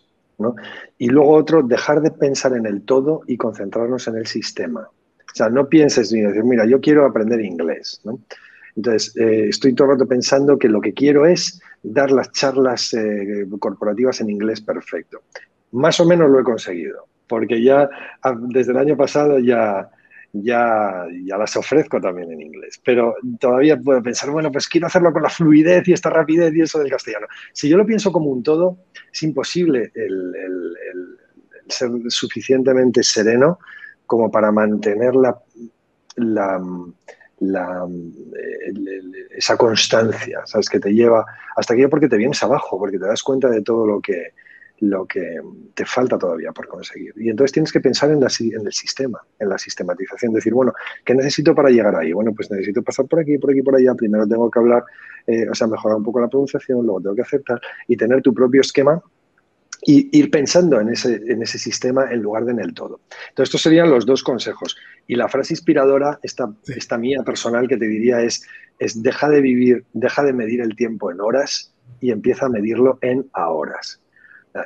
[0.97, 4.81] Y luego otro, dejar de pensar en el todo y concentrarnos en el sistema.
[4.81, 8.01] O sea, no pienses ni decir, mira, yo quiero aprender inglés.
[8.75, 12.93] Entonces, eh, estoy todo el rato pensando que lo que quiero es dar las charlas
[12.93, 15.21] eh, corporativas en inglés perfecto.
[15.71, 17.89] Más o menos lo he conseguido, porque ya
[18.23, 19.89] ah, desde el año pasado ya,
[20.33, 22.79] ya, ya las ofrezco también en inglés.
[22.83, 26.61] Pero todavía puedo pensar, bueno, pues quiero hacerlo con la fluidez y esta rapidez y
[26.61, 27.27] eso del castellano.
[27.53, 28.77] Si yo lo pienso como un todo,
[29.11, 30.33] es imposible el,
[31.67, 33.59] ser suficientemente sereno
[34.05, 35.39] como para mantener la,
[36.17, 36.61] la,
[39.35, 40.69] esa constancia, ¿sabes?
[40.69, 41.25] Que te lleva
[41.55, 44.33] hasta aquí porque te vienes abajo, porque te das cuenta de todo lo que,
[44.79, 45.39] lo que
[45.73, 47.13] te falta todavía por conseguir.
[47.17, 50.73] Y entonces tienes que pensar en, en el sistema, en la sistematización, decir, bueno,
[51.03, 52.13] ¿qué necesito para llegar ahí?
[52.13, 53.93] Bueno, pues necesito pasar por aquí, por aquí, por allá.
[53.95, 54.83] Primero tengo que hablar,
[55.27, 58.33] eh, o sea, mejorar un poco la pronunciación, luego tengo que aceptar y tener tu
[58.33, 59.01] propio esquema
[59.83, 63.01] y ir pensando en ese, en ese sistema en lugar de en el todo.
[63.29, 64.77] Entonces, estos serían los dos consejos.
[65.07, 68.45] Y la frase inspiradora, esta, esta mía personal que te diría es,
[68.79, 72.99] es deja de vivir, deja de medir el tiempo en horas y empieza a medirlo
[73.01, 73.99] en horas.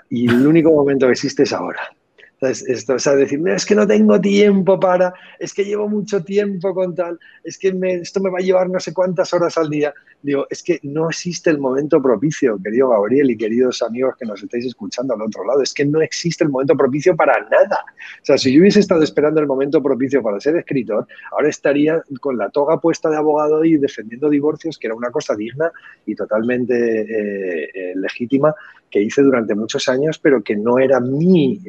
[0.10, 1.96] Y el único momento que existe es ahora.
[2.42, 6.24] Entonces, esto, o sea, decir, es que no tengo tiempo para, es que llevo mucho
[6.24, 9.70] tiempo con tal, es que esto me va a llevar no sé cuántas horas al
[9.70, 9.94] día.
[10.22, 14.44] Digo, es que no existe el momento propicio, querido Gabriel y queridos amigos que nos
[14.44, 17.86] estáis escuchando al otro lado, es que no existe el momento propicio para nada.
[18.22, 22.04] O sea, si yo hubiese estado esperando el momento propicio para ser escritor, ahora estaría
[22.20, 25.72] con la toga puesta de abogado y defendiendo divorcios, que era una cosa digna
[26.06, 28.54] y totalmente eh, eh, legítima
[28.90, 31.60] que hice durante muchos años, pero que no era mi,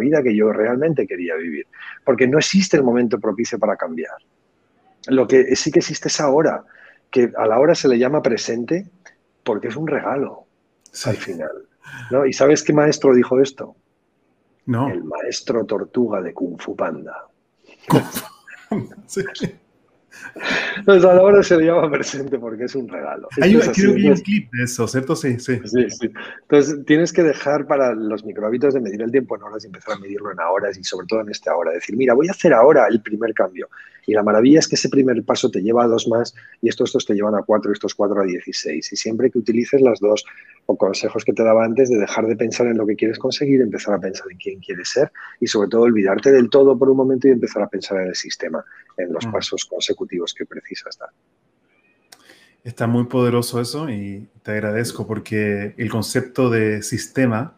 [0.00, 1.66] vida que yo realmente quería vivir.
[2.04, 4.16] Porque no existe el momento propicio para cambiar.
[5.06, 6.64] Lo que sí que existe es ahora,
[7.10, 8.90] que a la hora se le llama presente
[9.44, 10.46] porque es un regalo
[11.04, 11.68] al final.
[12.10, 12.26] ¿no?
[12.26, 13.76] ¿Y sabes qué maestro dijo esto?
[14.66, 14.88] No.
[14.88, 17.28] El maestro tortuga de Kung Fu Panda.
[19.06, 19.22] sí.
[20.76, 23.28] Entonces a la hora se le llama presente porque es un regalo.
[23.40, 25.14] Hay, creo que hay un clip de eso, ¿cierto?
[25.16, 25.60] Sí, sí.
[25.64, 26.10] sí, sí.
[26.42, 29.94] Entonces tienes que dejar para los microhábitos de medir el tiempo en horas y empezar
[29.96, 31.72] a medirlo en horas y sobre todo en esta hora.
[31.72, 33.68] Decir, mira, voy a hacer ahora el primer cambio.
[34.06, 36.90] Y la maravilla es que ese primer paso te lleva a dos más y estos,
[36.90, 38.92] estos te llevan a cuatro, estos cuatro a dieciséis.
[38.92, 40.24] Y siempre que utilices las dos
[40.70, 43.60] o consejos que te daba antes de dejar de pensar en lo que quieres conseguir,
[43.60, 46.96] empezar a pensar en quién quieres ser y sobre todo olvidarte del todo por un
[46.96, 48.64] momento y empezar a pensar en el sistema,
[48.96, 49.32] en los mm.
[49.32, 51.08] pasos consecutivos que precisas dar.
[52.62, 57.56] Está muy poderoso eso y te agradezco porque el concepto de sistema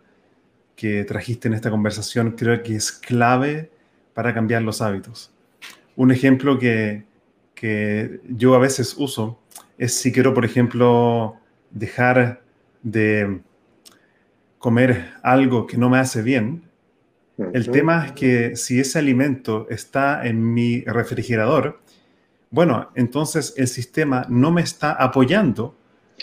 [0.74, 3.70] que trajiste en esta conversación creo que es clave
[4.14, 5.34] para cambiar los hábitos.
[5.96, 7.04] Un ejemplo que,
[7.54, 9.38] que yo a veces uso
[9.76, 11.36] es si quiero, por ejemplo,
[11.70, 12.41] dejar
[12.82, 13.40] de
[14.58, 16.62] comer algo que no me hace bien.
[17.52, 21.80] El tema es que si ese alimento está en mi refrigerador,
[22.50, 25.74] bueno, entonces el sistema no me está apoyando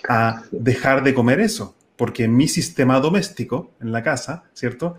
[0.08, 4.95] a dejar de comer eso, porque mi sistema doméstico en la casa, ¿cierto?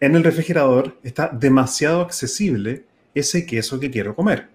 [0.00, 4.48] En el refrigerador está demasiado accesible ese queso que quiero comer.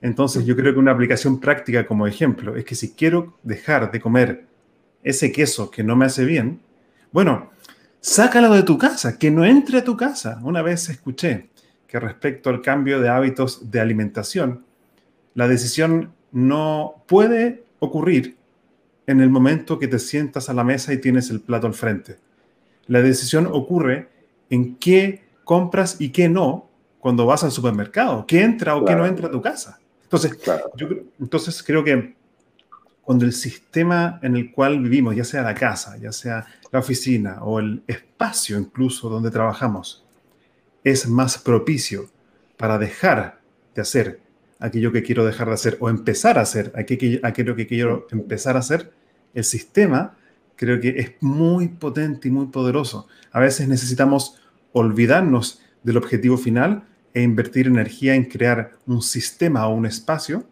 [0.00, 4.00] Entonces yo creo que una aplicación práctica como ejemplo es que si quiero dejar de
[4.00, 4.46] comer
[5.04, 6.60] ese queso que no me hace bien,
[7.12, 7.50] bueno,
[8.00, 10.40] sácalo de tu casa, que no entre a tu casa.
[10.42, 11.50] Una vez escuché
[11.86, 14.64] que respecto al cambio de hábitos de alimentación,
[15.34, 18.36] la decisión no puede ocurrir
[19.06, 22.16] en el momento que te sientas a la mesa y tienes el plato al frente.
[22.86, 24.08] La decisión ocurre
[24.50, 29.04] en qué compras y qué no cuando vas al supermercado, qué entra o qué no
[29.04, 29.78] entra a tu casa.
[30.02, 30.38] Entonces,
[30.76, 30.88] yo,
[31.20, 32.14] entonces creo que
[33.04, 37.42] cuando el sistema en el cual vivimos, ya sea la casa, ya sea la oficina
[37.42, 40.04] o el espacio incluso donde trabajamos,
[40.82, 42.08] es más propicio
[42.56, 43.40] para dejar
[43.74, 44.20] de hacer
[44.58, 48.60] aquello que quiero dejar de hacer o empezar a hacer aquello que quiero empezar a
[48.60, 48.92] hacer,
[49.34, 50.16] el sistema
[50.56, 53.08] creo que es muy potente y muy poderoso.
[53.32, 54.40] A veces necesitamos
[54.72, 60.44] olvidarnos del objetivo final e invertir energía en crear un sistema o un espacio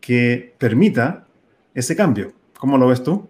[0.00, 1.26] que permita
[1.74, 2.32] ese cambio.
[2.58, 3.28] ¿Cómo lo ves tú?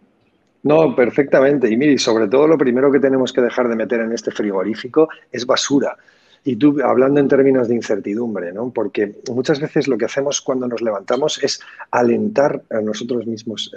[0.63, 1.71] No, perfectamente.
[1.71, 5.09] Y mire, sobre todo lo primero que tenemos que dejar de meter en este frigorífico
[5.33, 5.97] es basura.
[6.45, 8.71] Y tú, hablando en términos de incertidumbre, ¿no?
[8.71, 13.73] Porque muchas veces lo que hacemos cuando nos levantamos es alentar a nosotros mismos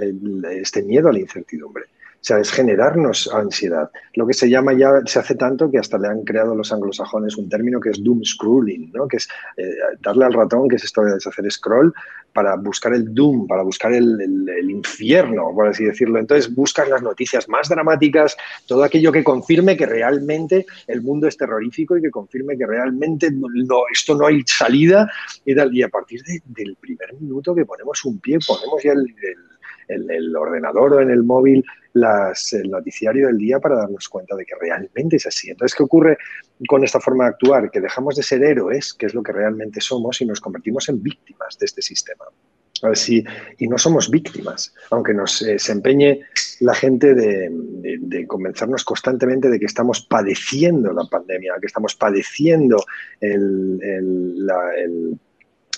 [0.51, 1.85] este miedo a la incertidumbre.
[2.21, 3.89] Sea, es generarnos ansiedad.
[4.15, 7.37] Lo que se llama ya, se hace tanto que hasta le han creado los anglosajones
[7.37, 9.07] un término que es doom scrolling, ¿no?
[9.07, 11.93] que es eh, darle al ratón, que es esto de hacer scroll,
[12.33, 16.19] para buscar el doom, para buscar el, el, infierno, por así decirlo.
[16.19, 21.35] Entonces buscan las noticias más dramáticas, todo aquello que confirme que realmente el mundo es
[21.35, 25.11] terrorífico y que confirme que realmente no, esto no hay salida
[25.45, 25.75] y tal.
[25.75, 29.07] Y a partir del primer minuto que ponemos un pie, ponemos ya el
[29.87, 34.35] en el ordenador o en el móvil las, el noticiario del día para darnos cuenta
[34.35, 35.49] de que realmente es así.
[35.49, 36.17] Entonces, ¿qué ocurre
[36.67, 37.71] con esta forma de actuar?
[37.71, 41.01] Que dejamos de ser héroes, que es lo que realmente somos, y nos convertimos en
[41.01, 42.25] víctimas de este sistema.
[42.93, 43.23] Si,
[43.57, 46.21] y no somos víctimas, aunque nos eh, empeñe
[46.59, 52.77] la gente de, convencernos constantemente de que estamos padeciendo la pandemia, que estamos padeciendo
[53.19, 55.19] el, el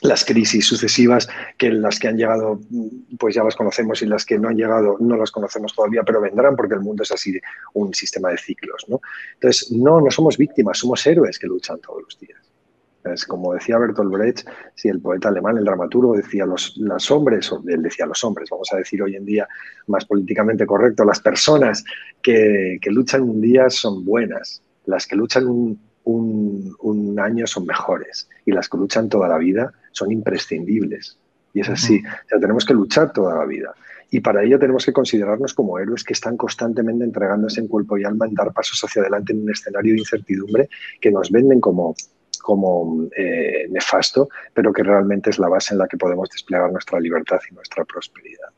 [0.02, 2.60] las crisis sucesivas que las que han llegado
[3.18, 6.22] pues ya las conocemos y las que no han llegado no las conocemos todavía pero
[6.22, 7.40] vendrán porque el mundo es así
[7.74, 9.02] un sistema de ciclos ¿no?
[9.34, 12.40] entonces no no somos víctimas somos héroes que luchan todos los días
[13.04, 16.78] es como decía Bertolt Brecht si el poeta alemán el dramaturgo decía los,
[17.12, 19.48] hombres o él decía los hombres vamos a decir hoy en día
[19.88, 21.84] más políticamente correcto las personas
[22.22, 27.66] que, que luchan un día son buenas las que luchan un, un, un año son
[27.66, 31.18] mejores y las que luchan toda la vida son imprescindibles.
[31.54, 32.02] Y es así.
[32.06, 33.74] O sea, tenemos que luchar toda la vida.
[34.12, 38.04] Y para ello tenemos que considerarnos como héroes que están constantemente entregándose en cuerpo y
[38.04, 40.70] alma en dar pasos hacia adelante en un escenario de incertidumbre
[41.00, 41.96] que nos venden como,
[42.42, 47.00] como eh, nefasto, pero que realmente es la base en la que podemos desplegar nuestra
[47.00, 48.50] libertad y nuestra prosperidad.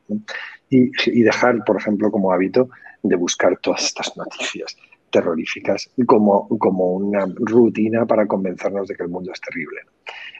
[0.69, 2.69] Y, y, dejar, por ejemplo, como hábito
[3.03, 4.77] de buscar todas estas noticias
[5.11, 9.81] terroríficas como, como una rutina para convencernos de que el mundo es terrible.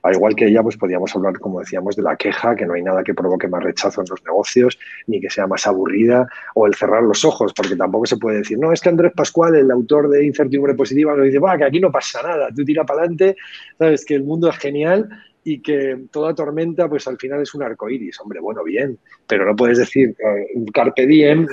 [0.03, 2.81] Al igual que ella, pues podíamos hablar, como decíamos, de la queja, que no hay
[2.81, 6.73] nada que provoque más rechazo en los negocios, ni que sea más aburrida, o el
[6.73, 10.09] cerrar los ojos, porque tampoco se puede decir, no, es que Andrés Pascual, el autor
[10.09, 13.35] de Incertidumbre Positiva, nos dice, va, que aquí no pasa nada, tú tira para adelante,
[13.77, 15.07] sabes que el mundo es genial
[15.43, 18.19] y que toda tormenta, pues al final es un arco iris.
[18.21, 21.47] Hombre, bueno, bien, pero no puedes decir uh, carpe diem,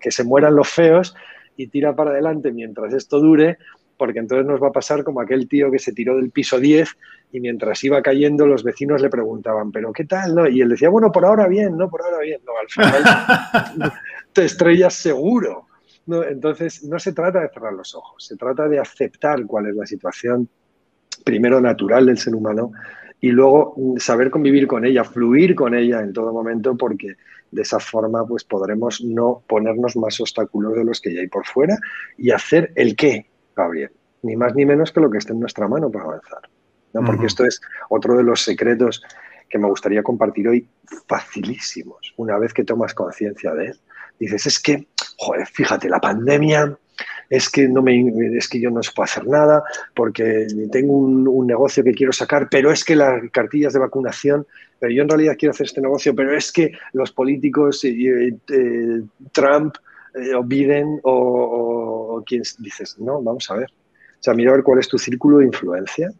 [0.00, 1.14] que se mueran los feos
[1.60, 3.58] y tira para adelante mientras esto dure,
[3.98, 6.88] porque entonces nos va a pasar como aquel tío que se tiró del piso 10
[7.32, 10.34] y mientras iba cayendo los vecinos le preguntaban, pero ¿qué tal?
[10.34, 10.48] ¿No?
[10.48, 12.40] Y él decía, bueno, por ahora bien, no, por ahora bien.
[12.46, 13.92] No, al final
[14.32, 15.66] te estrellas seguro.
[16.06, 16.24] ¿no?
[16.24, 19.84] Entonces, no se trata de cerrar los ojos, se trata de aceptar cuál es la
[19.84, 20.48] situación,
[21.22, 22.72] primero natural del ser humano,
[23.20, 27.16] y luego saber convivir con ella, fluir con ella en todo momento, porque
[27.50, 31.46] de esa forma pues podremos no ponernos más obstáculos de los que ya hay por
[31.46, 31.76] fuera
[32.16, 33.26] y hacer el qué,
[33.56, 33.90] Gabriel,
[34.22, 36.42] ni más ni menos que lo que esté en nuestra mano para avanzar.
[36.92, 37.04] ¿no?
[37.04, 39.02] Porque esto es otro de los secretos
[39.48, 40.68] que me gustaría compartir hoy,
[41.08, 43.80] facilísimos, una vez que tomas conciencia de él.
[44.18, 44.86] Dices, es que,
[45.18, 46.76] joder, fíjate, la pandemia,
[47.30, 49.62] es que, no me, es que yo no se puedo hacer nada
[49.94, 54.46] porque tengo un, negocio que quiero sacar, pero es que las cartillas de vacunación,
[54.80, 59.02] pero yo en realidad quiero hacer este negocio, pero es que los políticos, eh, eh,
[59.32, 59.76] Trump
[60.14, 63.70] eh, o Biden o, o, quien dices, no, vamos a ver.
[63.70, 66.10] O sea, mira a ver cuál es tu círculo de influencia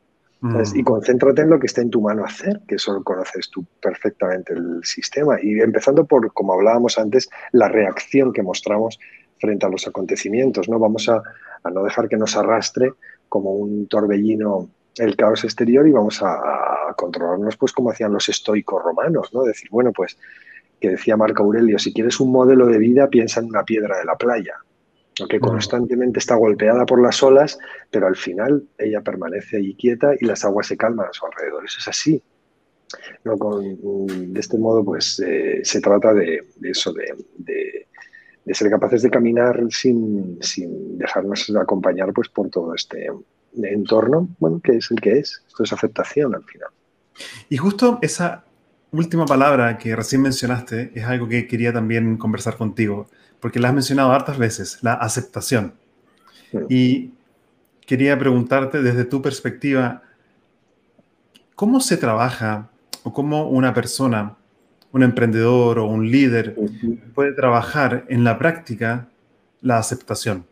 [0.75, 4.55] y concéntrate en lo que está en tu mano hacer, que eso conoces tú perfectamente
[4.55, 5.37] el sistema.
[5.43, 8.99] Y empezando por, como hablábamos antes, la reacción que mostramos
[9.41, 10.69] frente a los acontecimientos.
[10.69, 11.23] No vamos a,
[11.71, 12.93] no dejar que nos arrastre
[13.29, 18.83] como un torbellino el caos exterior y vamos a, controlarnos pues como hacían los estoicos
[18.83, 19.45] romanos, ¿no?
[19.45, 20.19] Decir, bueno, pues
[20.81, 24.05] que decía Marco Aurelio, si quieres un modelo de vida, piensa en una piedra de
[24.05, 24.55] la playa
[25.29, 27.59] que constantemente está golpeada por las olas,
[27.91, 31.65] pero al final ella permanece ahí quieta y las aguas se calman a su alrededor.
[31.65, 32.23] Eso es así.
[33.25, 37.87] de este modo, pues eh, se trata de, eso, de,
[38.47, 40.39] ser capaces de caminar sin,
[40.99, 43.11] dejarnos acompañar pues, por todo este
[43.63, 45.43] entorno, bueno, que es el que es.
[45.47, 46.69] Esto es aceptación al final.
[47.49, 48.45] Y justo esa
[48.93, 53.07] última palabra que recién mencionaste es algo que quería también conversar contigo
[53.41, 55.75] porque la has mencionado hartas veces, la aceptación.
[56.69, 57.13] Y
[57.87, 60.03] quería preguntarte desde tu perspectiva,
[61.55, 62.71] ¿cómo se trabaja
[63.03, 64.37] o cómo una persona,
[64.93, 66.57] un emprendedor o un líder
[67.15, 69.09] puede trabajar en la práctica
[69.61, 70.47] la aceptación?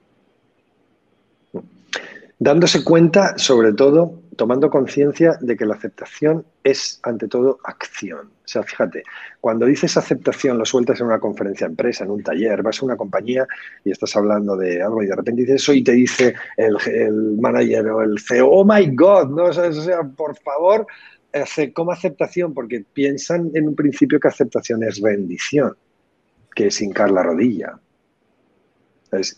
[2.39, 8.29] Dándose cuenta, sobre todo, tomando conciencia de que la aceptación es, ante todo, acción.
[8.29, 9.03] O sea, fíjate,
[9.41, 12.97] cuando dices aceptación, lo sueltas en una conferencia empresa, en un taller, vas a una
[12.97, 13.45] compañía
[13.85, 17.89] y estás hablando de algo y de repente dices eso y te dice el, manager
[17.89, 19.45] o el CEO, oh my God, ¿no?
[19.47, 20.87] O sea, por favor,
[21.75, 22.55] ¿cómo aceptación?
[22.55, 25.77] Porque piensan en un principio que aceptación es rendición,
[26.55, 27.79] que es hincar la rodilla.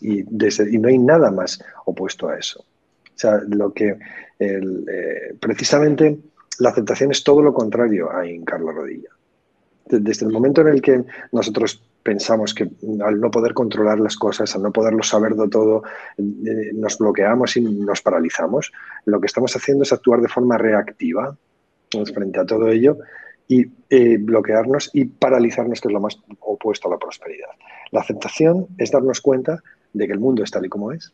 [0.01, 2.59] Y, y no hay nada más opuesto a eso.
[2.61, 3.97] O sea, lo que
[4.39, 6.17] eh, precisamente
[6.59, 9.09] la aceptación es todo lo contrario a hincar la rodilla.
[9.85, 12.69] Desde el momento en el que nosotros pensamos que
[13.03, 15.83] al no poder controlar las cosas, al no poderlo saber de todo,
[16.17, 18.71] eh, nos bloqueamos y nos paralizamos,
[19.05, 21.37] lo que estamos haciendo es actuar de forma reactiva
[22.13, 22.97] frente a todo ello
[23.47, 27.49] y eh, bloquearnos y paralizarnos, que es lo más opuesto a la prosperidad.
[27.91, 29.61] La aceptación es darnos cuenta
[29.93, 31.13] de que el mundo es tal y como es,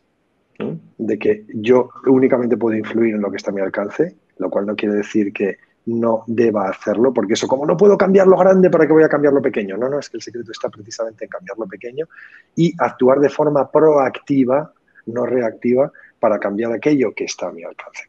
[0.98, 4.68] de que yo únicamente puedo influir en lo que está a mi alcance, lo cual
[4.68, 5.58] no quiere decir que
[5.88, 9.10] no deba hacerlo, porque eso, como no puedo cambiar lo grande, ¿para qué voy a
[9.10, 9.78] cambiar lo pequeño?
[9.78, 12.06] No, no, es que el secreto está precisamente en cambiar lo pequeño
[12.56, 14.74] y actuar de forma proactiva,
[15.08, 18.04] no reactiva, para cambiar aquello que está a mi alcance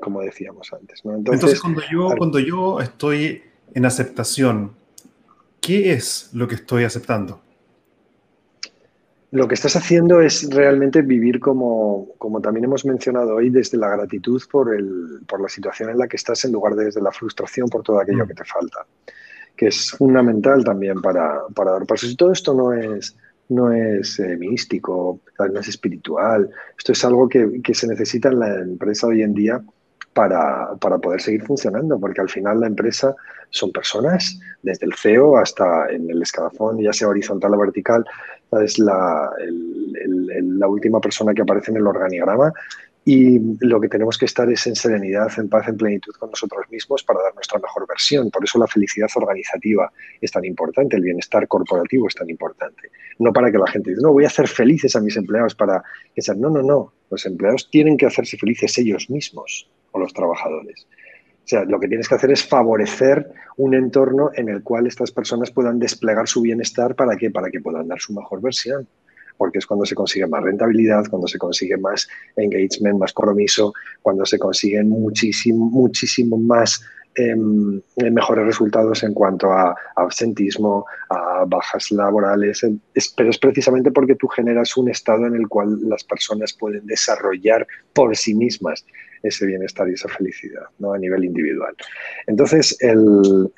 [0.00, 1.02] como decíamos antes.
[1.04, 3.42] Entonces, cuando, yo, cuando yo estoy
[3.74, 4.72] en aceptación,
[5.60, 7.40] ¿qué es lo que estoy aceptando?
[9.36, 13.90] lo que estás haciendo es realmente vivir como, como también hemos mencionado hoy, desde la
[13.90, 17.12] gratitud por, el, por la situación en la que estás en lugar de desde la
[17.12, 18.28] frustración por todo aquello mm.
[18.28, 18.86] que te falta,
[19.56, 22.12] que es fundamental también para, para dar pasos.
[22.12, 23.14] Y todo esto no es,
[23.50, 28.38] no es eh, místico, no es espiritual, esto es algo que, que, se necesita en
[28.38, 29.62] la empresa hoy en día
[30.16, 33.14] para, para, poder seguir funcionando, porque al final la empresa
[33.50, 38.02] son personas, desde el CEO hasta en el escalafón, ya sea horizontal o vertical,
[38.62, 39.30] es la,
[40.40, 42.50] la última persona que aparece en el organigrama
[43.04, 46.64] y lo que tenemos que estar es en serenidad, en paz, en plenitud con nosotros
[46.70, 48.30] mismos para dar nuestra mejor versión.
[48.30, 52.90] Por eso la felicidad organizativa es tan importante, el bienestar corporativo es tan importante.
[53.18, 55.84] No para que la gente diga, no, voy a hacer felices a mis empleados para
[56.14, 56.94] que sean, no, no, no.
[57.10, 60.86] Los empleados tienen que hacerse felices ellos mismos o los trabajadores.
[61.46, 65.12] O sea, lo que tienes que hacer es favorecer un entorno en el cual estas
[65.12, 68.88] personas puedan desplegar su bienestar para que, para que puedan dar su mejor versión.
[69.38, 73.72] Porque es cuando se consigue más rentabilidad, cuando se consigue más engagement, más compromiso,
[74.02, 76.82] cuando se consiguen muchísimo, más
[77.14, 77.80] em,
[78.12, 82.66] mejores resultados en cuanto a, absentismo, a bajas laborales,
[83.16, 87.68] pero es precisamente porque tú generas un estado en el cual las personas pueden desarrollar
[87.92, 88.84] por sí mismas
[89.26, 90.92] ese bienestar y esa felicidad ¿no?
[90.92, 91.74] a nivel individual.
[92.26, 93.50] Entonces, el,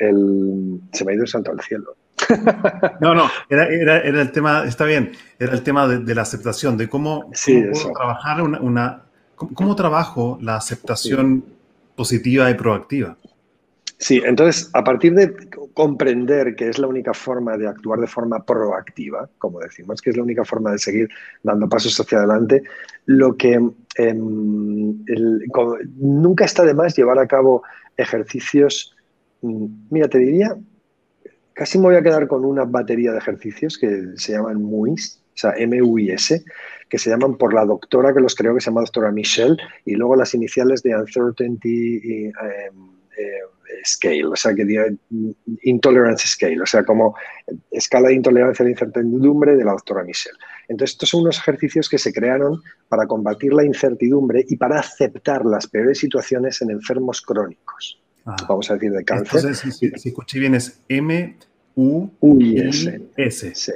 [0.92, 1.96] se me ha ido el santo al cielo.
[3.00, 7.30] No, no, era, el tema, está bien, era el tema de, la aceptación, de cómo,
[7.94, 9.04] trabajar una,
[9.36, 11.44] cómo, trabajo la aceptación
[11.94, 13.16] positiva y proactiva.
[14.00, 15.34] Sí, entonces, a partir de
[15.74, 20.16] comprender que es la única forma de actuar de forma proactiva, como decimos, que es
[20.16, 21.08] la única forma de seguir
[21.42, 22.62] dando pasos hacia adelante,
[23.06, 23.54] lo que
[23.96, 25.04] em,
[25.96, 27.64] nunca está de más llevar a cabo
[27.96, 28.94] ejercicios
[29.42, 30.56] mm, mira, te diría,
[31.52, 35.40] casi me voy a quedar con una batería de ejercicios que se llaman MUIS, o
[35.40, 36.44] sea, M-U-I-S,
[36.88, 39.94] que se llaman por la doctora que los creó, que se llama doctora Michelle, y
[39.94, 42.32] luego las iniciales de Uncertainty em,
[43.18, 43.40] eh,
[43.84, 44.96] Scale, o sea, que
[45.62, 47.14] Intolerance Scale, o sea, como
[47.70, 50.36] escala de intolerancia de incertidumbre de la doctora Michelle.
[50.68, 55.44] Entonces, estos son unos ejercicios que se crearon para combatir la incertidumbre y para aceptar
[55.44, 58.00] las peores situaciones en enfermos crónicos.
[58.26, 58.36] Ah.
[58.48, 59.40] Vamos a decir de cáncer.
[59.40, 61.44] Entonces, si, escuché bien, es M-U-I-S.
[63.54, 63.72] Sí.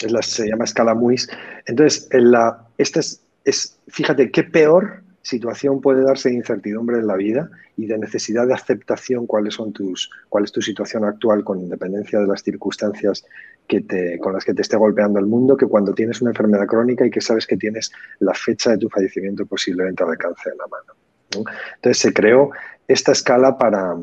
[0.00, 1.28] Es se llama escala MUIS.
[1.66, 7.06] Entonces, en la, esta es, es, fíjate, qué peor situación puede darse de incertidumbre en
[7.06, 11.44] la vida y de necesidad de aceptación cuáles son tus, cuál es tu situación actual
[11.44, 13.24] con independencia de las circunstancias
[13.66, 16.66] que te, con las que te esté golpeando el mundo, que cuando tienes una enfermedad
[16.66, 20.58] crónica y que sabes que tienes la fecha de tu fallecimiento posiblemente de cáncer en
[20.58, 21.46] la mano.
[21.76, 22.50] Entonces se creó
[22.88, 23.94] esta escala para,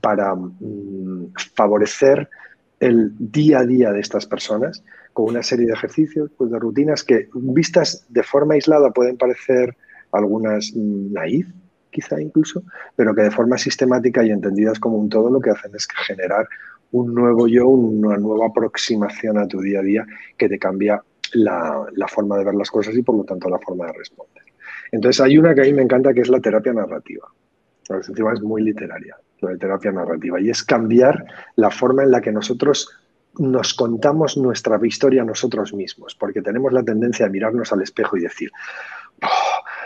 [0.00, 2.28] para mm, favorecer
[2.78, 7.02] el día a día de estas personas con una serie de ejercicios, pues de rutinas
[7.02, 9.76] que vistas de forma aislada pueden parecer
[10.12, 11.48] algunas naif,
[11.90, 12.62] quizá incluso,
[12.96, 16.48] pero que de forma sistemática y entendidas como un todo lo que hacen es generar
[16.92, 20.06] un nuevo yo, una nueva aproximación a tu día a día
[20.36, 21.02] que te cambia
[21.34, 24.44] la, forma de ver las cosas y por lo tanto la forma de responder.
[24.90, 27.28] Entonces hay una que a mí me encanta que es la terapia narrativa.
[27.88, 31.24] La encima es muy literaria, la de terapia narrativa, y es cambiar
[31.56, 32.88] la forma en la que nosotros
[33.38, 38.22] nos contamos nuestra historia nosotros mismos, porque tenemos la tendencia a mirarnos al espejo y
[38.22, 38.50] decir,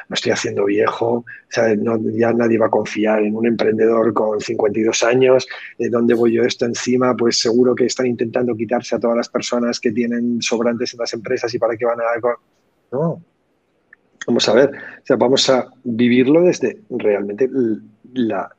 [0.09, 1.25] me estoy haciendo viejo,
[1.55, 5.47] ya nadie va a confiar en un emprendedor con 52 años,
[5.79, 7.17] ¿de dónde voy yo esto encima?
[7.17, 11.13] Pues seguro que están intentando quitarse a todas las personas que tienen sobrantes en las
[11.15, 12.05] empresas y para qué van a...
[12.93, 13.23] No,
[14.27, 14.71] vamos a ver,
[15.19, 17.49] vamos a vivirlo desde realmente
[18.13, 18.51] la...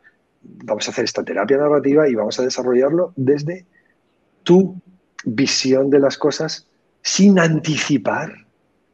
[0.48, 3.66] Vamos a hacer esta terapia narrativa y vamos a desarrollarlo desde
[4.44, 4.80] tu
[5.26, 6.68] visión de las cosas
[7.02, 8.45] sin anticipar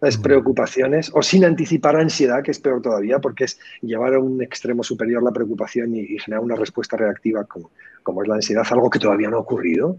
[0.01, 4.41] las preocupaciones o sin anticipar ansiedad, que es peor todavía, porque es llevar a un
[4.41, 7.71] extremo superior la preocupación y, generar una respuesta reactiva como,
[8.01, 9.97] como, es la ansiedad, algo que todavía no ha ocurrido.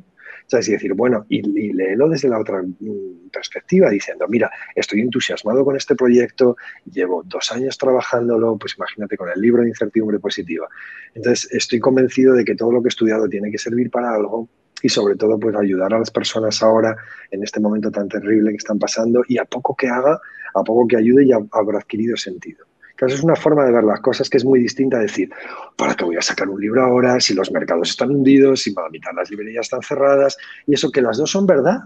[0.49, 0.69] ¿Sabes?
[0.69, 5.65] Y decir, bueno, y, y léelo desde la otra mm, perspectiva, diciendo, mira, estoy entusiasmado
[5.65, 6.57] con este proyecto,
[6.91, 10.67] llevo dos años trabajándolo, pues imagínate con el libro de incertidumbre positiva.
[11.15, 14.49] Entonces, estoy convencido de que todo lo que he estudiado tiene que servir para algo
[14.83, 16.97] y sobre todo pues ayudar a las personas ahora
[17.31, 20.21] en este momento tan terrible que están pasando y a poco que haga,
[20.55, 22.67] a poco que ayude ya habrá adquirido sentido.
[22.97, 25.31] Claro, es una forma de ver las cosas que es muy distinta a decir,
[25.77, 28.89] ¿para qué voy a sacar un libro ahora si los mercados están hundidos, si la
[28.91, 30.37] mitad de las librerías están cerradas?
[30.67, 31.81] Y eso que las dos son verdad,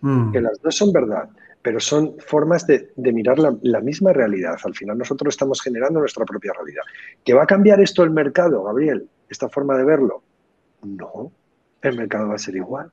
[0.00, 0.32] mm.
[0.32, 1.28] que las dos son verdad,
[1.62, 4.56] pero son formas de, mirar la, la, misma realidad.
[4.62, 6.82] Al final nosotros estamos generando nuestra propia realidad.
[7.24, 9.08] ¿Que va a cambiar esto el mercado, Gabriel?
[9.28, 10.22] ¿Esta forma de verlo?
[10.82, 11.32] No,
[11.88, 12.90] el mercado va a ser igual.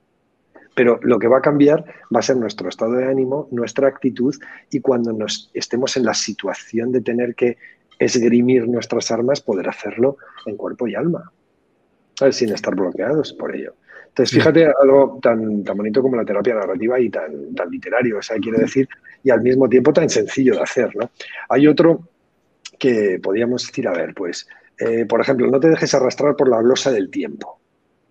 [0.76, 1.84] Pero lo que va a cambiar
[2.14, 4.36] va a ser nuestro estado de ánimo, nuestra actitud
[4.72, 7.58] y cuando nos estemos en la situación de tener que
[7.98, 11.32] esgrimir nuestras armas, poder hacerlo en cuerpo y alma,
[12.32, 13.74] sin estar bloqueados por ello.
[14.08, 18.22] Entonces, fíjate algo tan, tan bonito como la terapia narrativa y tan, tan literario, o
[18.22, 18.88] sea, quiere decir,
[19.24, 21.12] y al mismo tiempo tan sencillo de hacer, ¿no?
[21.50, 22.08] Hay otro
[22.78, 24.48] que podríamos decir, a ver, pues,
[24.80, 27.59] eh, por ejemplo, no te dejes arrastrar por la glosa del tiempo.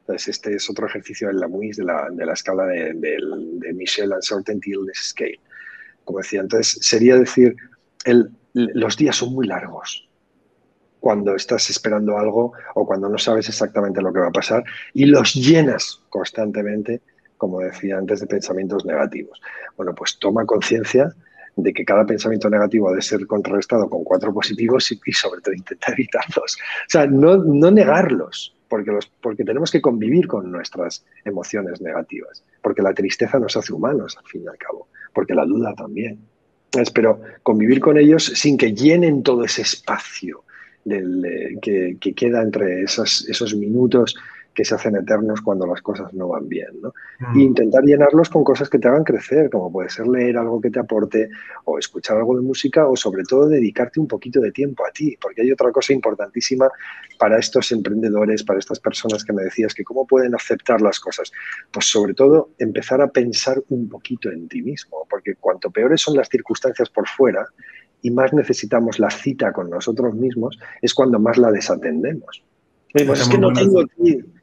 [0.09, 3.73] Entonces, este es otro ejercicio en la MUIS de la, de la escala de, de,
[3.75, 5.39] Michel Uncertainty Illness Scale.
[6.03, 7.55] Como decía, entonces sería decir,
[8.07, 10.09] el, los días son muy largos
[10.99, 15.05] cuando estás esperando algo o cuando no sabes exactamente lo que va a pasar y
[15.05, 17.03] los llenas constantemente,
[17.37, 19.39] como decía antes, de pensamientos negativos.
[19.77, 21.15] Bueno, pues toma conciencia
[21.55, 25.55] de que cada pensamiento negativo ha de ser contrarrestado con cuatro positivos y, sobre todo
[25.55, 26.57] intentar evitarlos.
[26.57, 32.45] O sea, no, no negarlos, porque, los, porque tenemos que convivir con nuestras emociones negativas,
[32.62, 36.19] porque la tristeza nos hace humanos, al fin y al cabo, porque la duda también.
[36.95, 40.45] Pero convivir con ellos sin que llenen todo ese espacio
[40.85, 44.16] del, que, que, queda entre esos, esos minutos
[44.59, 46.81] que se hacen eternos cuando las cosas no van bien.
[46.83, 46.93] ¿no?
[47.21, 47.39] Mm.
[47.39, 50.69] E intentar llenarlos con cosas que te hagan crecer, como puede ser leer algo que
[50.69, 51.29] te aporte
[51.63, 55.17] o escuchar algo de música o sobre todo dedicarte un poquito de tiempo a ti,
[55.21, 56.69] porque hay otra cosa importantísima
[57.21, 61.31] para estos emprendedores, para estas personas que me decías que cómo pueden aceptar las cosas.
[61.71, 66.17] Pues sobre todo empezar a pensar un poquito en ti mismo, porque cuanto peores son
[66.17, 67.47] las circunstancias por fuera,
[68.03, 72.43] y más necesitamos la cita con nosotros mismos, es cuando más la desatendemos.
[72.93, 73.84] Pues es que no tengo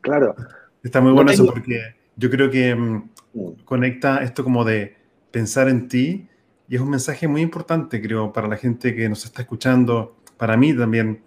[0.02, 0.36] claro.
[0.84, 3.52] Está muy bueno eso porque yo creo que mm, mm.
[3.66, 4.96] conecta esto como de
[5.32, 6.28] pensar en ti
[6.68, 10.58] y es un mensaje muy importante, creo, para la gente que nos está escuchando, para
[10.58, 11.22] mí también.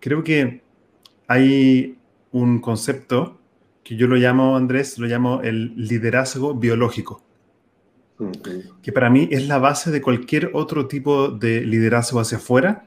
[0.00, 0.62] Creo que
[1.28, 1.98] hay
[2.32, 3.38] un concepto
[3.84, 7.22] que yo lo llamo, Andrés, lo llamo el liderazgo biológico,
[8.82, 12.86] que para mí es la base de cualquier otro tipo de liderazgo hacia afuera,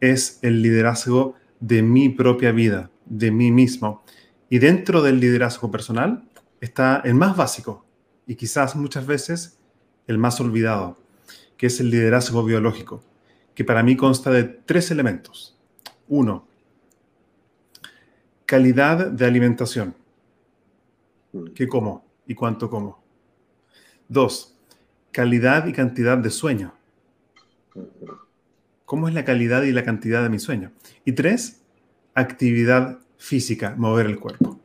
[0.00, 4.02] es el liderazgo de mi propia vida, de mí mismo.
[4.48, 6.24] Y dentro del liderazgo personal
[6.60, 7.84] está el más básico
[8.26, 9.58] y quizás muchas veces
[10.06, 10.98] el más olvidado,
[11.56, 13.02] que es el liderazgo biológico,
[13.54, 15.56] que para mí consta de tres elementos.
[16.08, 16.46] Uno,
[18.46, 19.94] calidad de alimentación.
[21.54, 23.02] ¿Qué como y cuánto como?
[24.08, 24.56] Dos,
[25.10, 26.74] calidad y cantidad de sueño.
[28.84, 30.72] ¿Cómo es la calidad y la cantidad de mi sueño?
[31.04, 31.62] Y tres,
[32.14, 34.60] actividad física, mover el cuerpo.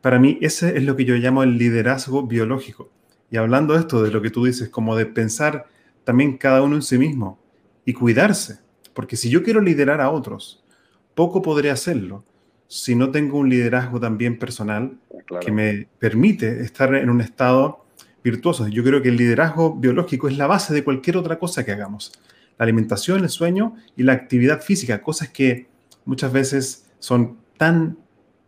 [0.00, 2.90] Para mí, ese es lo que yo llamo el liderazgo biológico.
[3.30, 5.66] Y hablando de esto, de lo que tú dices, como de pensar
[6.04, 7.40] también cada uno en sí mismo
[7.84, 8.60] y cuidarse.
[8.94, 10.64] Porque si yo quiero liderar a otros,
[11.14, 12.24] poco podré hacerlo
[12.68, 14.98] si no tengo un liderazgo también personal
[15.40, 17.84] que me permite estar en un estado
[18.22, 18.68] virtuoso.
[18.68, 22.12] Yo creo que el liderazgo biológico es la base de cualquier otra cosa que hagamos.
[22.58, 25.66] La alimentación, el sueño y la actividad física, cosas que
[26.04, 27.98] muchas veces son tan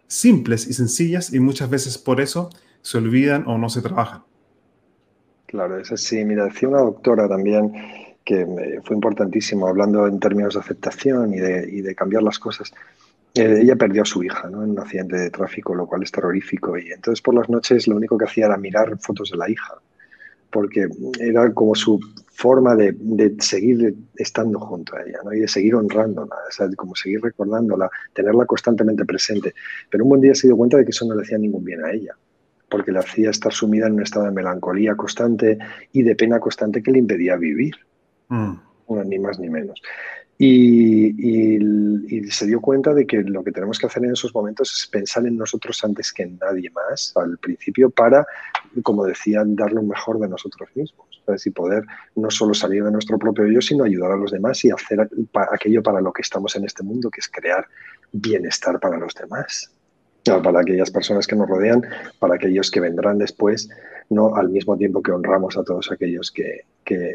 [0.06, 2.50] simples y sencillas y muchas veces por eso
[2.82, 4.22] se olvidan o no se trabajan.
[5.46, 6.24] Claro, eso sí.
[6.24, 7.72] Mira, decía una doctora también
[8.24, 8.46] que
[8.84, 12.72] fue importantísimo, hablando en términos de aceptación y de, cambiar las cosas.
[13.34, 14.62] Eh, ella perdió a su hija ¿no?
[14.62, 16.76] en un accidente de tráfico, lo cual es terrorífico.
[16.76, 19.74] Y entonces por las noches lo único que hacía era mirar fotos de la hija,
[20.50, 20.88] porque
[21.18, 21.98] era como su
[22.38, 22.94] forma de,
[23.40, 25.32] seguir estando junto a ella ¿no?
[25.32, 26.36] y de seguir honrándola,
[26.76, 29.54] como seguir recordándola, tenerla constantemente presente.
[29.90, 31.84] Pero un buen día se dio cuenta de que eso no le hacía ningún bien
[31.84, 32.14] a ella,
[32.70, 35.58] porque le hacía estar sumida en un estado de melancolía constante
[35.92, 37.74] y de pena constante que le impedía vivir,
[38.28, 38.52] mm.
[39.06, 39.82] ni más ni menos.
[40.38, 41.60] Y,
[42.30, 45.26] se dio cuenta de que lo que tenemos que hacer en esos momentos es pensar
[45.26, 48.24] en nosotros antes que en nadie más al principio para,
[48.84, 51.07] como decían, darle un mejor de nosotros mismos.
[51.44, 51.84] Y poder
[52.16, 55.08] no solo salir de nuestro propio yo, sino ayudar a los demás y hacer
[55.52, 57.66] aquello para lo que estamos en este mundo, que es crear
[58.12, 59.70] bienestar para los demás.
[60.24, 61.82] Para aquellas personas que nos rodean,
[62.18, 63.68] para aquellos que vendrán después,
[64.10, 66.64] no al mismo tiempo que honramos a todos aquellos que,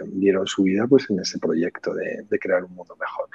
[0.06, 3.28] dieron su vida pues, en ese proyecto de, crear un mundo mejor.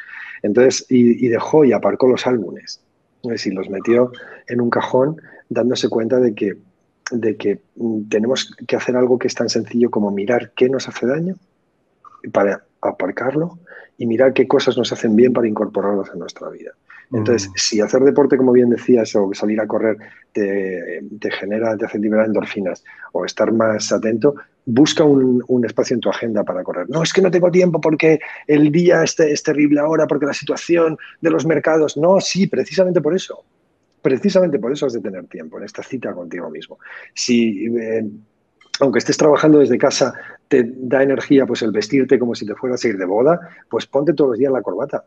[0.43, 2.81] Entonces, y, dejó y aparcó los álbumes,
[3.25, 4.13] es decir, los metió
[4.47, 6.57] en un cajón dándose cuenta de que,
[7.11, 7.61] de que
[8.09, 11.37] tenemos que hacer algo que es tan sencillo como mirar qué nos hace daño
[12.33, 13.59] para aparcarlo
[13.97, 16.73] y mirar qué cosas nos hacen bien para incorporarlos a nuestra vida.
[17.13, 17.53] Entonces, mm.
[17.57, 19.97] si hacer deporte, como bien decías, o salir a correr
[20.33, 24.35] te, genera, te hace liberar endorfinas, o estar más atento,
[24.67, 26.89] busca un, espacio en tu agenda para correr.
[26.91, 30.35] No, es que no tengo tiempo porque el día este, es terrible ahora, porque la
[30.35, 31.97] situación de los mercados.
[31.97, 33.43] No, sí, precisamente por eso.
[34.09, 36.79] Precisamente por eso has de tener tiempo en esta cita contigo mismo.
[37.15, 38.09] Si, eh,
[38.81, 40.15] aunque estés trabajando desde casa,
[40.49, 43.39] te da energía pues el vestirte como si te fueras a ir de boda,
[43.69, 45.05] pues ponte todos los días la corbata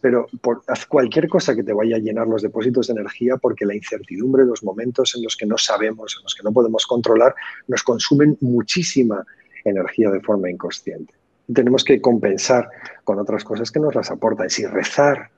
[0.00, 0.26] pero
[0.68, 4.46] haz cualquier cosa que te vaya a llenar los depósitos de energía porque la incertidumbre,
[4.46, 7.34] los momentos en los que no sabemos, en los que no podemos controlar,
[7.68, 9.22] nos consumen muchísima
[9.62, 11.12] energía de forma inconsciente.
[11.52, 12.70] tenemos que compensar
[13.04, 14.48] con otras cosas que nos las aportan.
[14.48, 15.30] Si rezar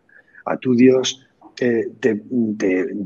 [0.45, 1.28] a tu Dios
[1.61, 2.23] eh, te,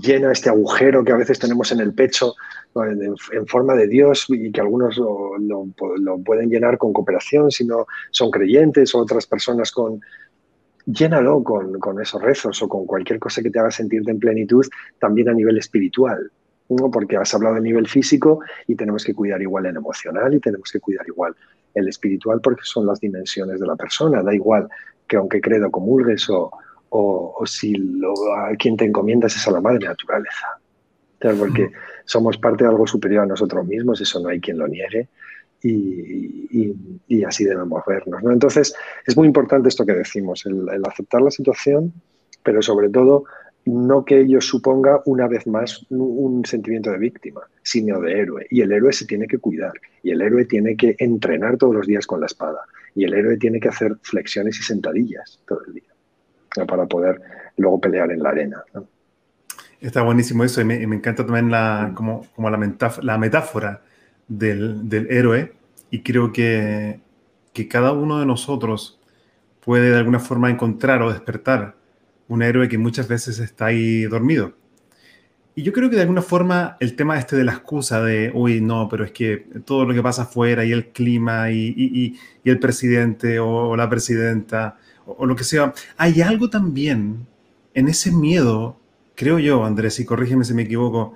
[0.00, 2.34] llena este agujero que a veces tenemos en el pecho
[2.74, 8.30] en, forma de Dios y que algunos lo, pueden llenar con cooperación si no son
[8.30, 10.00] creyentes o otras personas con,
[10.86, 14.66] llénalo con, con, esos rezos o con cualquier cosa que te haga sentirte en plenitud,
[14.98, 16.30] también a nivel espiritual.
[16.68, 16.90] ¿no?
[16.90, 20.70] Porque has hablado de nivel físico y tenemos que cuidar igual el emocional y tenemos
[20.70, 21.34] que cuidar igual
[21.74, 24.22] el espiritual porque son las dimensiones de la persona.
[24.22, 24.68] Da igual
[25.06, 26.50] que aunque credo comulgues o,
[26.94, 30.58] o, si lo, a quien te encomiendas es a la madre naturaleza.
[31.38, 31.70] Porque
[32.04, 35.08] somos parte de algo superior a nosotros mismos, eso no hay quien lo niegue
[35.62, 38.22] y, así debemos vernos.
[38.22, 38.32] ¿no?
[38.32, 38.74] Entonces,
[39.06, 41.92] es muy importante esto que decimos, el, aceptar la situación,
[42.42, 43.24] pero sobre todo
[43.64, 48.46] no que ello suponga una vez más un sentimiento de víctima, sino de héroe.
[48.50, 49.72] Y el héroe se tiene que cuidar,
[50.02, 52.62] y el héroe tiene que entrenar todos los días con la espada,
[52.96, 55.91] y el héroe tiene que hacer flexiones y sentadillas todo el día
[56.66, 57.20] para poder
[57.56, 58.62] luego pelear en la arena.
[59.80, 61.94] Está buenísimo eso, y me, encanta también la, mm.
[61.94, 63.82] como, como la, la metáfora
[64.28, 65.52] del, héroe
[65.90, 67.00] y creo que,
[67.52, 69.00] que, cada uno de nosotros
[69.60, 71.76] puede de alguna forma encontrar o despertar
[72.28, 74.54] un héroe que muchas veces está ahí dormido.
[75.54, 78.62] Y yo creo que de alguna forma el tema este de la excusa de, uy,
[78.62, 79.36] no, pero es que
[79.66, 83.88] todo lo que pasa afuera y el clima y, y, y el presidente o, la
[83.90, 87.26] presidenta o, lo que sea, hay algo también
[87.74, 88.76] en ese miedo
[89.14, 91.14] creo yo, Andrés, y corrígeme si me equivoco,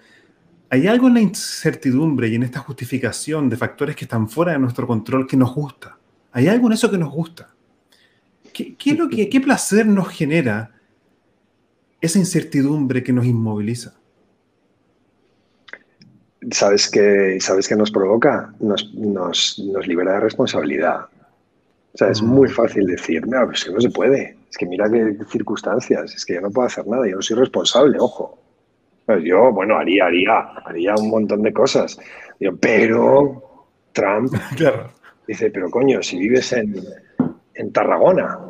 [0.71, 4.59] hay algo en la incertidumbre y en esta justificación de factores que están fuera de
[4.59, 5.99] nuestro control que nos gusta.
[6.33, 7.49] Hay algo en eso que nos gusta.
[8.53, 10.73] ¿Qué, lo que, qué placer nos genera
[12.01, 13.95] esa incertidumbre que nos inmoviliza?
[16.51, 18.55] ¿Sabes qué, ¿Sabes qué nos provoca?
[18.61, 21.07] Nos, nos, nos libera de responsabilidad.
[21.97, 24.37] O sea, es muy fácil decir, no, pues que no se puede.
[24.51, 27.39] Es que mira qué circunstancias, es que yo no puedo hacer nada, yo no soy
[27.39, 28.39] responsable, ojo.
[29.07, 31.99] Pues yo, bueno, haría, haría, haría un montón de cosas.
[32.61, 34.31] pero Trump
[35.27, 36.85] dice, pero coño, si vives en,
[37.55, 38.41] en Tarragona,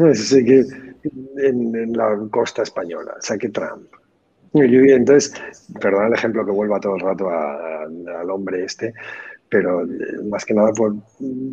[0.00, 3.86] en, en, la costa española, o sea, que Trump.
[4.54, 5.32] entonces,
[5.80, 8.92] perdón el ejemplo que vuelva todo el rato al hombre este,
[9.48, 10.94] pero eh, más que nada por,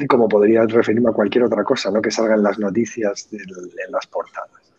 [0.07, 2.01] como podría referirme a cualquier otra cosa, ¿no?
[2.01, 4.73] Que salga en las noticias, en las portadas.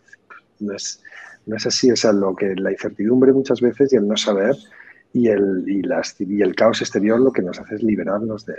[0.59, 1.01] No es,
[1.45, 4.55] no es así, o sea, lo que la incertidumbre muchas veces y el no saber
[5.13, 8.55] y el, y, las, y el caos exterior lo que nos hace es liberarnos de,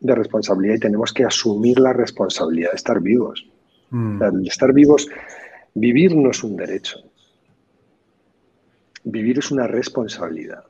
[0.00, 3.48] de responsabilidad y tenemos que asumir la responsabilidad de estar vivos.
[3.90, 4.22] Mm.
[4.22, 5.08] el estar vivos,
[5.74, 6.98] vivir no es un derecho.
[9.04, 10.64] Vivir es una responsabilidad.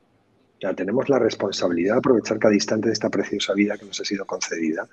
[0.72, 4.24] Tenemos la responsabilidad de aprovechar cada instante de esta preciosa vida que nos ha sido
[4.24, 4.88] concedida,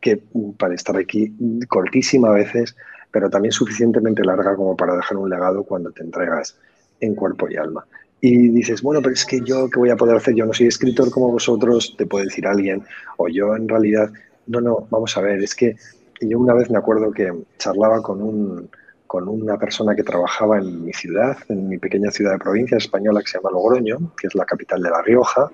[0.00, 0.22] que
[0.56, 1.34] para estar aquí
[1.68, 2.74] cortísima a veces,
[3.10, 6.56] pero también suficientemente larga como para dejar un legado cuando te entregas
[7.00, 7.84] en cuerpo y alma.
[8.20, 10.34] Y dices, bueno, pero es que yo, ¿qué voy a poder hacer?
[10.34, 12.84] Yo no soy escritor como vosotros, te puede decir alguien,
[13.16, 14.10] o yo en realidad,
[14.46, 15.76] no, no, vamos a ver, es que
[16.20, 18.70] yo una vez me acuerdo que charlaba con, un,
[19.12, 23.20] con una persona que trabajaba en mi ciudad, en mi pequeña ciudad de provincia española
[23.20, 25.50] que se llama Logroño, que es la capital de La Rioja,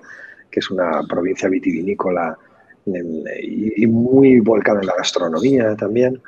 [0.49, 2.37] que es una provincia vitivinícola
[2.85, 6.21] y, muy volcada en la gastronomía también.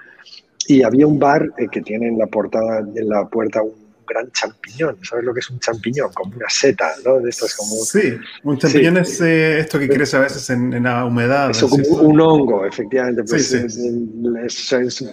[0.67, 3.80] Y había un bar eh, que tiene en la portada, en la puerta, un
[4.11, 4.97] gran champiñón.
[5.03, 6.11] ¿Sabes lo que es un champiñón?
[6.13, 7.19] Como una seta, ¿no?
[7.19, 7.75] De estas como...
[7.83, 11.51] Sí, un champiñón es eh, esto que crece a veces en, la humedad.
[11.51, 13.23] Eso, como un hongo, efectivamente.
[13.23, 13.55] Pues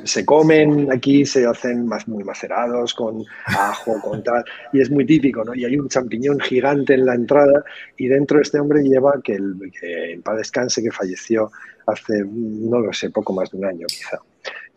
[0.04, 5.06] se comen aquí, se hacen más, muy macerados con ajo, con tal, y es muy
[5.06, 5.54] típico, ¿no?
[5.54, 7.64] Y hay un champiñón gigante en la entrada
[7.96, 11.50] y dentro este hombre lleva, que, el, que en paz descanse, que falleció
[11.86, 14.18] hace, no lo sé, poco más de un año quizá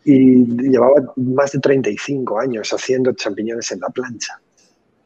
[0.04, 4.40] y llevaba más de 35 años haciendo champiñones en la plancha,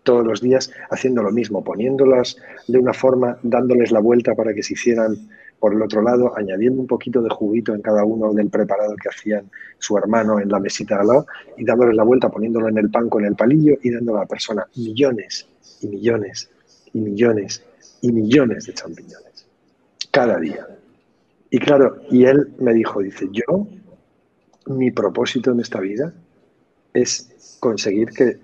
[0.02, 2.36] todos los días haciendo lo mismo, poniéndolas
[2.68, 5.16] de una forma, dándoles la vuelta para que se hicieran
[5.58, 9.08] por el otro lado, añadiendo un poquito de juguito en cada uno del preparado que
[9.08, 11.26] hacían su hermano en la mesita al lado
[11.56, 14.26] y dándoles la vuelta, poniéndolo en el pan con el palillo y dando a la
[14.26, 15.48] persona millones
[15.80, 16.50] y millones
[16.92, 17.64] y millones
[18.02, 19.46] y millones de champiñones
[20.10, 20.66] cada día.
[21.50, 23.66] Y claro, y él me dijo, dice, yo
[24.66, 26.12] mi propósito en esta vida
[26.92, 28.38] es conseguir que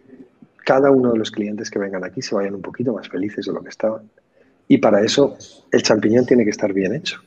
[0.64, 3.53] cada uno de los clientes que vengan aquí se vayan un poquito más felices de
[3.53, 4.09] lo que estaban.
[4.68, 5.37] Y para eso
[5.70, 7.20] el champiñón tiene que estar bien hecho.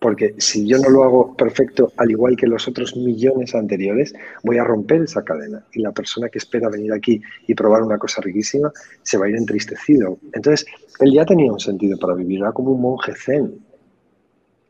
[0.00, 4.12] Porque si yo no lo hago perfecto, al igual que los otros millones anteriores,
[4.42, 5.64] voy a romper esa cadena.
[5.72, 8.70] Y la persona que espera venir aquí y probar una cosa riquísima
[9.02, 10.18] se va a ir entristecido.
[10.34, 10.66] Entonces,
[11.00, 13.58] él ya tenía un sentido para vivir, era como un monje zen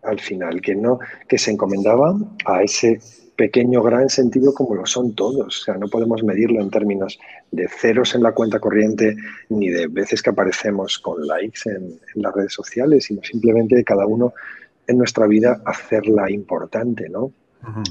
[0.03, 3.01] al final, que, no, que se encomendaba a ese
[3.37, 5.61] pequeño, gran sentido como lo son todos.
[5.61, 7.19] O sea, no podemos medirlo en términos
[7.51, 9.17] de ceros en la cuenta corriente
[9.49, 14.07] ni de veces que aparecemos con likes en, las redes sociales, sino simplemente de cada
[14.07, 14.33] uno
[14.87, 17.33] en nuestra vida hacerla importante, ¿no?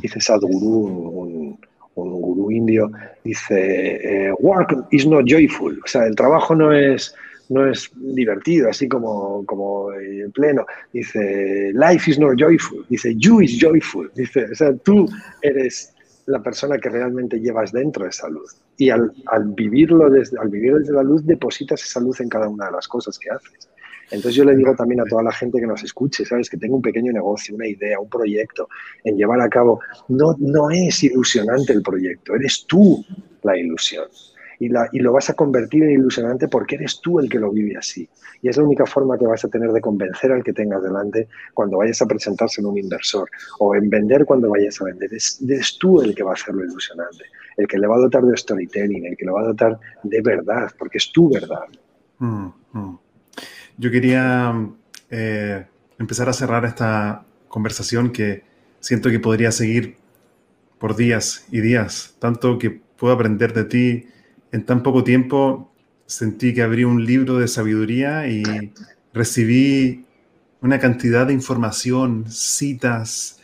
[0.01, 1.59] Dice Sadhguru, un,
[1.95, 2.91] un, gurú indio,
[3.23, 7.15] dice, eh, work is not joyful, o sea, el trabajo no es
[7.53, 10.65] no es divertido, así como, como en pleno.
[10.91, 12.83] Dice, life is not joyful.
[12.89, 14.11] Dice, you is joyful.
[14.15, 15.07] Dice, o sea, tú
[15.41, 15.93] eres
[16.25, 18.55] la persona que realmente llevas dentro esa luz.
[18.77, 19.11] Y al,
[19.55, 23.19] vivirlo al vivir desde la luz, depositas esa luz en cada una de las cosas
[23.19, 23.69] que haces.
[24.09, 26.49] Entonces yo le digo también a toda la gente que nos escuche, ¿sabes?
[26.49, 28.67] Que tenga un pequeño negocio, una idea, un proyecto
[29.03, 29.79] en llevar a cabo.
[30.07, 33.03] No, no es ilusionante el proyecto, eres tú
[33.43, 34.05] la ilusión
[34.65, 38.07] y, lo vas a convertir en ilusionante porque eres tú el que lo vive así.
[38.41, 41.27] Y es la única forma que vas a tener de convencer al que tengas delante
[41.53, 45.13] cuando vayas a presentarse en un inversor o en vender cuando vayas a vender.
[45.13, 45.39] Es,
[45.79, 47.25] tú el que va a hacerlo ilusionante,
[47.57, 50.21] el que le va a dotar de storytelling, el que le va a dotar de
[50.21, 51.65] verdad, porque es tu verdad.
[52.19, 52.99] Mm, mm.
[53.77, 54.53] Yo quería
[55.09, 55.65] eh,
[55.99, 58.43] empezar a cerrar esta conversación que
[58.79, 59.97] siento que podría seguir
[60.79, 64.07] por días y días, tanto que puedo aprender de ti,
[64.53, 65.71] en tan poco tiempo
[66.05, 68.43] sentí que abrí un libro de sabiduría y
[69.13, 70.05] recibí
[70.61, 73.39] una cantidad de información, citas.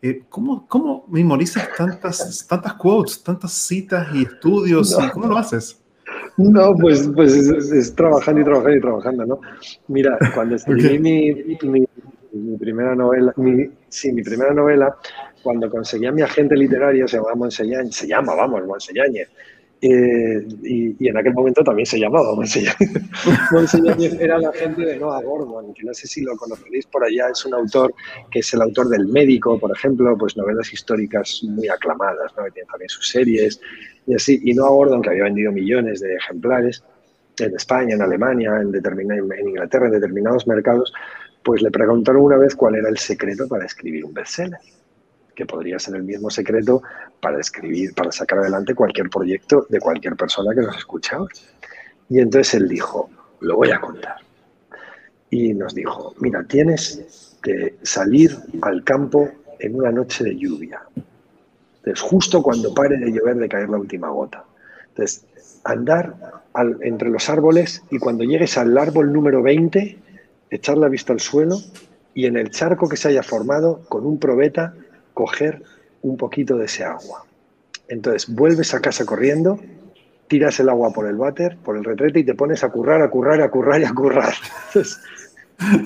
[0.00, 4.96] Eh, ¿cómo, memorizas tantas, tantas quotes, tantas citas y estudios?
[5.12, 5.80] ¿Cómo lo haces?
[6.38, 9.40] No, pues, pues es, trabajando y trabajando y trabajando, ¿no?
[9.88, 14.96] Mira, cuando escribí mi, mi, primera novela, mi, sí, mi primera novela,
[15.42, 19.28] cuando conseguí a mi agente literario, se llamaba Monseñáñez, se llama, vamos, Monseñáñez,
[19.86, 22.90] eh, y, en aquel momento también se llamaba Monseñáñez.
[23.52, 27.28] Monseñáñez era la agente de Noah Gordon, que no sé si lo conoceréis por allá,
[27.30, 27.94] es un autor
[28.30, 32.44] que es el autor del Médico, por ejemplo, pues novelas históricas muy aclamadas, ¿no?
[32.44, 33.60] que tiene también sus series,
[34.06, 34.40] y así.
[34.42, 36.82] Y Noah Gordon, que había vendido millones de ejemplares
[37.38, 40.94] en España, en Alemania, en, en Inglaterra, en determinados mercados,
[41.42, 44.58] pues le preguntaron una vez cuál era el secreto para escribir un bestseller
[45.34, 46.82] que podría ser el mismo secreto
[47.20, 51.18] para escribir, para sacar adelante cualquier proyecto de cualquier persona que nos escucha
[52.08, 53.10] Y entonces él dijo,
[53.40, 54.16] lo voy a contar.
[55.30, 59.28] Y nos dijo, mira, tienes que salir al campo
[59.58, 60.82] en una noche de lluvia.
[61.76, 64.44] Entonces, justo cuando pare de llover, de caer la última gota.
[64.88, 65.26] Entonces,
[65.64, 66.14] andar
[66.82, 69.98] entre los árboles y cuando llegues al árbol número 20,
[70.50, 71.58] echar la vista al suelo
[72.14, 74.74] y en el charco que se haya formado, con un probeta,
[75.14, 75.62] coger
[76.02, 77.24] un poquito de ese agua.
[77.88, 79.58] Entonces, vuelves a casa corriendo,
[80.28, 83.10] tiras el agua por el váter, por el retrete y te pones a currar, a
[83.10, 84.34] currar, a currar y a currar.
[84.68, 85.00] Entonces,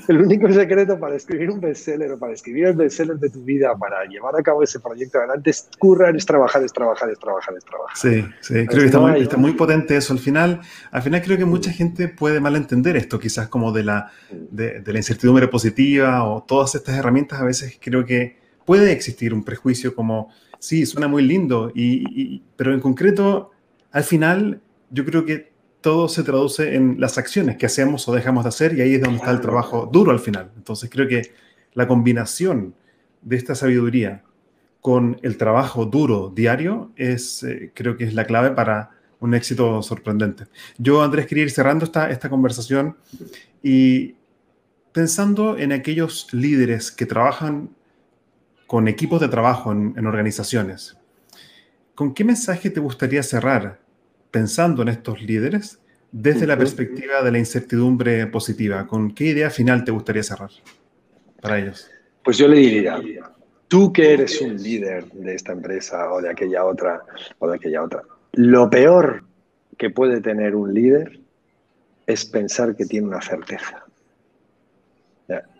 [0.09, 3.77] el único secreto para escribir un bestseller o para escribir el bestseller de tu vida,
[3.77, 7.55] para llevar a cabo ese proyecto adelante, es currar, es trabajar, es trabajar, es trabajar,
[7.57, 7.97] es trabajar.
[7.97, 10.13] Sí, sí, creo que está, muy, está, muy, potente eso.
[10.13, 10.61] Al final,
[10.91, 14.99] al final creo que mucha gente puede malentender esto, quizás como de la, de, la
[14.99, 20.29] incertidumbre positiva o todas estas herramientas, a veces creo que puede existir un prejuicio como,
[20.59, 23.51] sí, suena muy lindo, y, pero en concreto,
[23.93, 24.61] al final,
[24.91, 25.51] yo creo que
[25.81, 29.01] todo se traduce en las acciones que hacemos o dejamos de hacer y ahí es
[29.01, 30.51] donde está el trabajo duro al final.
[30.55, 31.33] Entonces creo que
[31.73, 32.75] la combinación
[33.23, 34.23] de esta sabiduría
[34.83, 38.91] con el trabajo duro diario es, eh, creo que es la clave para
[39.21, 40.45] un éxito sorprendente.
[40.77, 42.99] Yo, Andrés, quería ir cerrando esta, esta conversación
[43.63, 44.17] y
[44.93, 47.71] pensando en aquellos líderes que trabajan
[48.69, 50.97] con equipos de trabajo en, en organizaciones,
[51.95, 53.81] ¿con qué mensaje te gustaría cerrar
[54.31, 55.81] pensando en estos líderes
[56.13, 58.87] desde la perspectiva de la incertidumbre positiva?
[58.87, 60.51] ¿Con qué idea final te gustaría cerrar
[61.41, 61.91] para ellos?
[62.23, 63.01] Pues yo le diría,
[63.69, 67.03] tú que eres un líder de esta empresa o de aquella otra
[67.39, 68.03] o de aquella otra,
[68.33, 69.25] lo peor
[69.79, 71.21] que puede tener un líder
[72.07, 73.88] es pensar que tiene una certeza.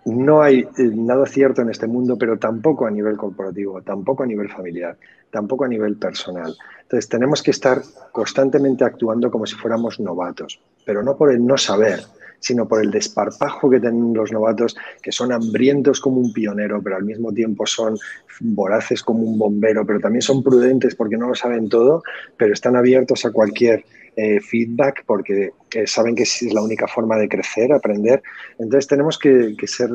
[0.09, 4.27] No hay eh, nada cierto en este mundo, pero tampoco a nivel corporativo, tampoco a
[4.27, 4.97] nivel familiar,
[5.31, 6.57] tampoco a nivel personal.
[6.81, 11.59] Entonces tenemos que estar constantemente actuando como si fuéramos novatos, pero no por el no
[11.59, 12.01] saber,
[12.41, 16.97] sino por el desparpajo que tienen los novatos, que son hambrientos como un pionero, pero
[16.97, 17.99] al mismo tiempo son
[18.41, 22.03] voraces como un bombero, pero también son prudentes porque no lo saben todo,
[22.39, 23.85] pero están abiertos a cualquier
[24.21, 28.21] eh, feedback porque eh, saben que es la única forma de crecer, aprender.
[28.59, 29.91] Entonces tenemos que, ser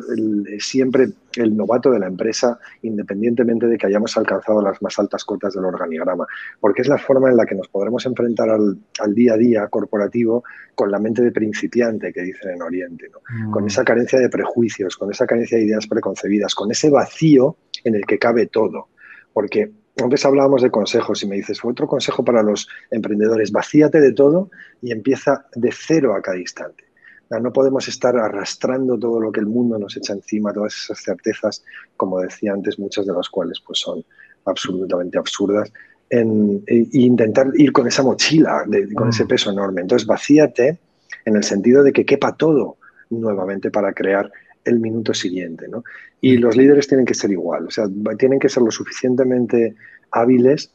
[0.60, 5.56] siempre el novato de la empresa, independientemente de que hayamos alcanzado las más altas cotas
[5.56, 6.26] del organigrama,
[6.62, 8.78] porque es la forma en la que nos podremos enfrentar al,
[9.14, 13.12] día a día corporativo con la mente de principiante que dicen en Oriente,
[13.52, 13.68] con mm.
[13.68, 18.06] esa carencia de prejuicios, con esa carencia de ideas preconcebidas, con ese vacío en el
[18.06, 18.88] que cabe todo.
[19.34, 19.70] Porque
[20.02, 24.50] antes hablábamos de consejos y me dices, otro consejo para los emprendedores, vacíate de todo
[24.82, 26.84] y empieza de cero a cada instante.
[27.30, 31.64] No podemos estar arrastrando todo lo que el mundo nos echa encima, todas esas certezas,
[31.98, 34.04] como decía antes, muchas de las cuales pues, son
[34.46, 35.72] absolutamente absurdas,
[36.10, 39.28] en, e intentar ir con esa mochila, con ese mm.
[39.28, 39.82] peso enorme.
[39.82, 40.78] Entonces, vacíate
[41.26, 42.78] en el sentido de que quepa todo
[43.10, 44.32] nuevamente para crear
[44.66, 45.68] el minuto siguiente.
[45.68, 45.84] ¿no?
[46.22, 47.86] Y los líderes tienen que ser igual, o sea,
[48.18, 49.76] tienen que ser lo suficientemente
[50.12, 50.74] hábiles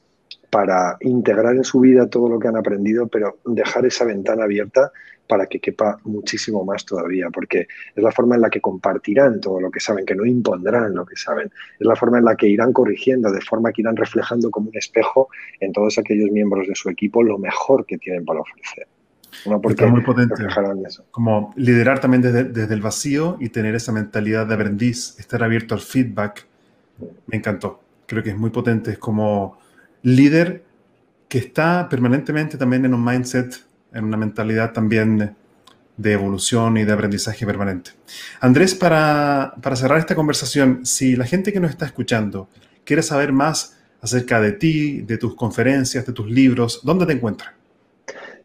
[0.50, 4.92] para integrar en su vida todo lo que han aprendido, pero dejar esa ventana abierta
[5.28, 9.60] para que quepa muchísimo más todavía, porque es la forma en la que compartirán todo
[9.60, 12.48] lo que saben, que no impondrán lo que saben, es la forma en la que
[12.48, 15.28] irán corrigiendo, de forma que irán reflejando como un espejo
[15.60, 18.86] en todos aquellos miembros de su equipo lo mejor que tienen para ofrecer.
[19.46, 20.46] No porque muy potente.
[21.10, 25.80] Como liderar también desde, el vacío y tener esa mentalidad de aprendiz, estar abierto al
[25.80, 26.46] feedback.
[27.26, 27.80] Me encantó.
[28.06, 28.92] Creo que es muy potente.
[28.92, 29.58] Es como
[30.02, 30.64] líder
[31.28, 33.54] que está permanentemente también en un mindset,
[33.92, 35.34] en una mentalidad también
[35.96, 37.90] de evolución y de aprendizaje permanente.
[38.40, 42.48] Andrés, para, para cerrar esta conversación, si la gente que nos está escuchando
[42.84, 47.57] quiere saber más acerca de ti, de tus conferencias, de tus libros, ¿dónde te encuentran?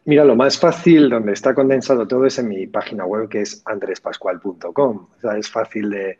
[0.06, 3.62] Mira, lo más fácil, donde está condensado todo, es en mi página web, que es
[3.66, 5.08] andrespascual.com.
[5.16, 6.18] O sea, es fácil de,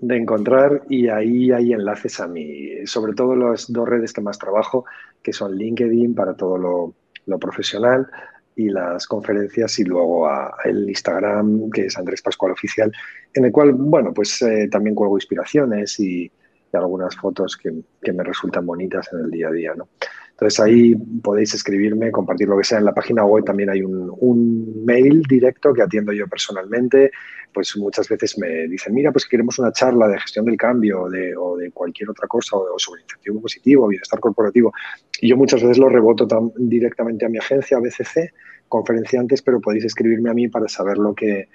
[0.00, 4.84] encontrar y ahí hay enlaces a mí, sobre todo las dos redes que más trabajo,
[5.22, 8.06] que son LinkedIn para todo lo, profesional
[8.54, 12.92] y las conferencias y luego a, el Instagram, que es Andrés Pascual Oficial,
[13.32, 16.30] en el cual, bueno, pues eh, también cuelgo inspiraciones y,
[16.74, 17.70] algunas fotos que,
[18.00, 19.88] que, me resultan bonitas en el día a día, ¿no?
[20.32, 22.78] Entonces ahí podéis escribirme, compartir lo que sea.
[22.78, 27.12] En la página web también hay un, mail directo que atiendo yo personalmente.
[27.52, 31.36] Pues muchas veces me dicen, mira, pues queremos una charla de gestión del cambio de,
[31.36, 34.72] o de cualquier otra cosa o, sobre incentivo positivo, bienestar corporativo.
[35.20, 36.26] Y yo muchas veces lo reboto
[36.56, 38.32] directamente a mi agencia, a BCC,
[38.68, 41.48] conferenciantes, pero podéis escribirme a mí para saber lo que,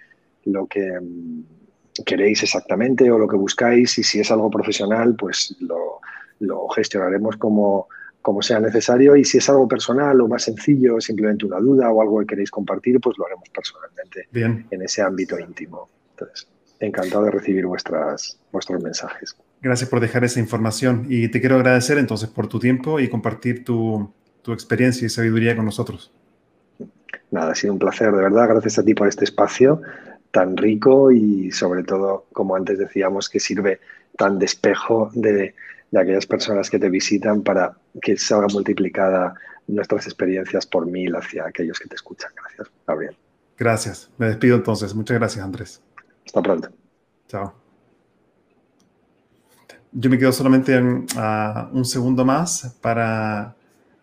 [0.46, 1.44] lo que mm,
[2.06, 6.00] queréis exactamente o lo que buscáis y si es algo profesional, pues lo,
[6.40, 7.88] lo gestionaremos como
[8.28, 12.02] como sea necesario y si es algo personal o más sencillo, simplemente una duda o
[12.02, 14.28] algo que queréis compartir, pues lo haremos personalmente
[14.70, 15.90] en ese ámbito íntimo.
[16.10, 16.46] Entonces,
[16.82, 19.34] encantado de recibir vuestras, vuestros mensajes.
[19.62, 23.64] Gracias por dejar esa información y te quiero agradecer entonces por tu tiempo y compartir
[23.64, 24.12] tu,
[24.42, 26.12] tu experiencia y sabiduría con nosotros.
[27.32, 28.50] Nada, ha sido un placer, de verdad.
[28.50, 29.82] Gracias a ti por este espacio
[30.32, 33.80] tan rico y sobre todo, como antes decíamos, que sirve
[34.18, 35.56] tan de espejo de,
[35.92, 39.34] de aquellas personas que te visitan para que salga multiplicada
[39.68, 42.32] nuestras experiencias por mil hacia aquellos que te escuchan.
[42.36, 43.18] Gracias, Gabriel.
[43.58, 44.10] Gracias.
[44.18, 44.94] Me despido entonces.
[44.94, 45.82] Muchas gracias, Andrés.
[46.26, 46.70] Hasta pronto.
[47.28, 47.54] Chao.
[49.92, 51.06] Yo me quedo solamente en,
[51.72, 53.56] un segundo más para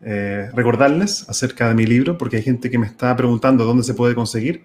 [0.03, 3.95] eh, recordarles acerca de mi libro, porque hay gente que me está preguntando dónde se
[3.95, 4.65] puede conseguir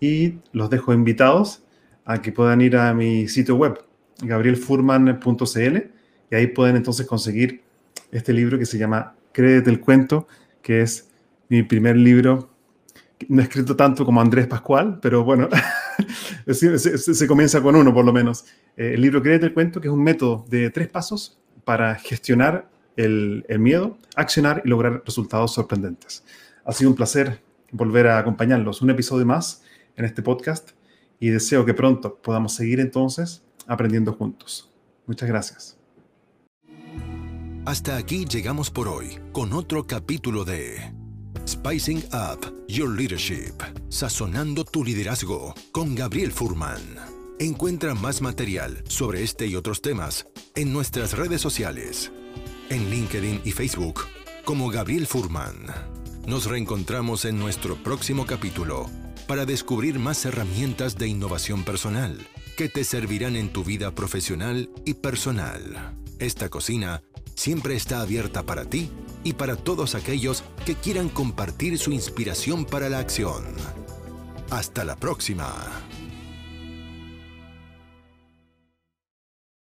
[0.00, 1.64] y los dejo invitados
[2.04, 3.82] a que puedan ir a mi sitio web,
[4.22, 5.97] gabrielfurman.cl
[6.30, 7.62] y ahí pueden entonces conseguir
[8.10, 10.26] este libro que se llama Créete el cuento,
[10.62, 11.08] que es
[11.48, 12.50] mi primer libro.
[13.28, 15.48] No escrito tanto como Andrés Pascual, pero bueno,
[16.46, 18.44] se, comienza con uno por lo menos.
[18.76, 22.68] Eh, el libro Créete el cuento, que es un método de tres pasos para gestionar
[22.96, 26.24] el miedo, accionar y lograr resultados sorprendentes.
[26.64, 27.40] Ha sido un placer
[27.72, 28.82] volver a acompañarlos.
[28.82, 29.62] Un episodio más
[29.96, 30.70] en este podcast
[31.20, 34.70] y deseo que pronto podamos seguir entonces aprendiendo juntos.
[35.06, 35.77] Muchas gracias.
[37.68, 40.90] Hasta aquí llegamos por hoy con otro capítulo de
[41.46, 43.52] Spicing Up Your Leadership,
[43.90, 46.80] sazonando tu liderazgo con Gabriel Furman.
[47.38, 52.10] Encuentra más material sobre este y otros temas en nuestras redes sociales,
[52.70, 54.00] en LinkedIn y Facebook
[54.46, 55.66] como Gabriel Furman.
[56.26, 58.86] Nos reencontramos en nuestro próximo capítulo
[59.26, 62.18] para descubrir más herramientas de innovación personal
[62.56, 65.98] que te servirán en tu vida profesional y personal.
[66.18, 67.02] Esta cocina
[67.38, 68.90] siempre está abierta para ti
[69.22, 73.44] y para todos aquellos que quieran compartir su inspiración para la acción.
[74.50, 75.87] Hasta la próxima.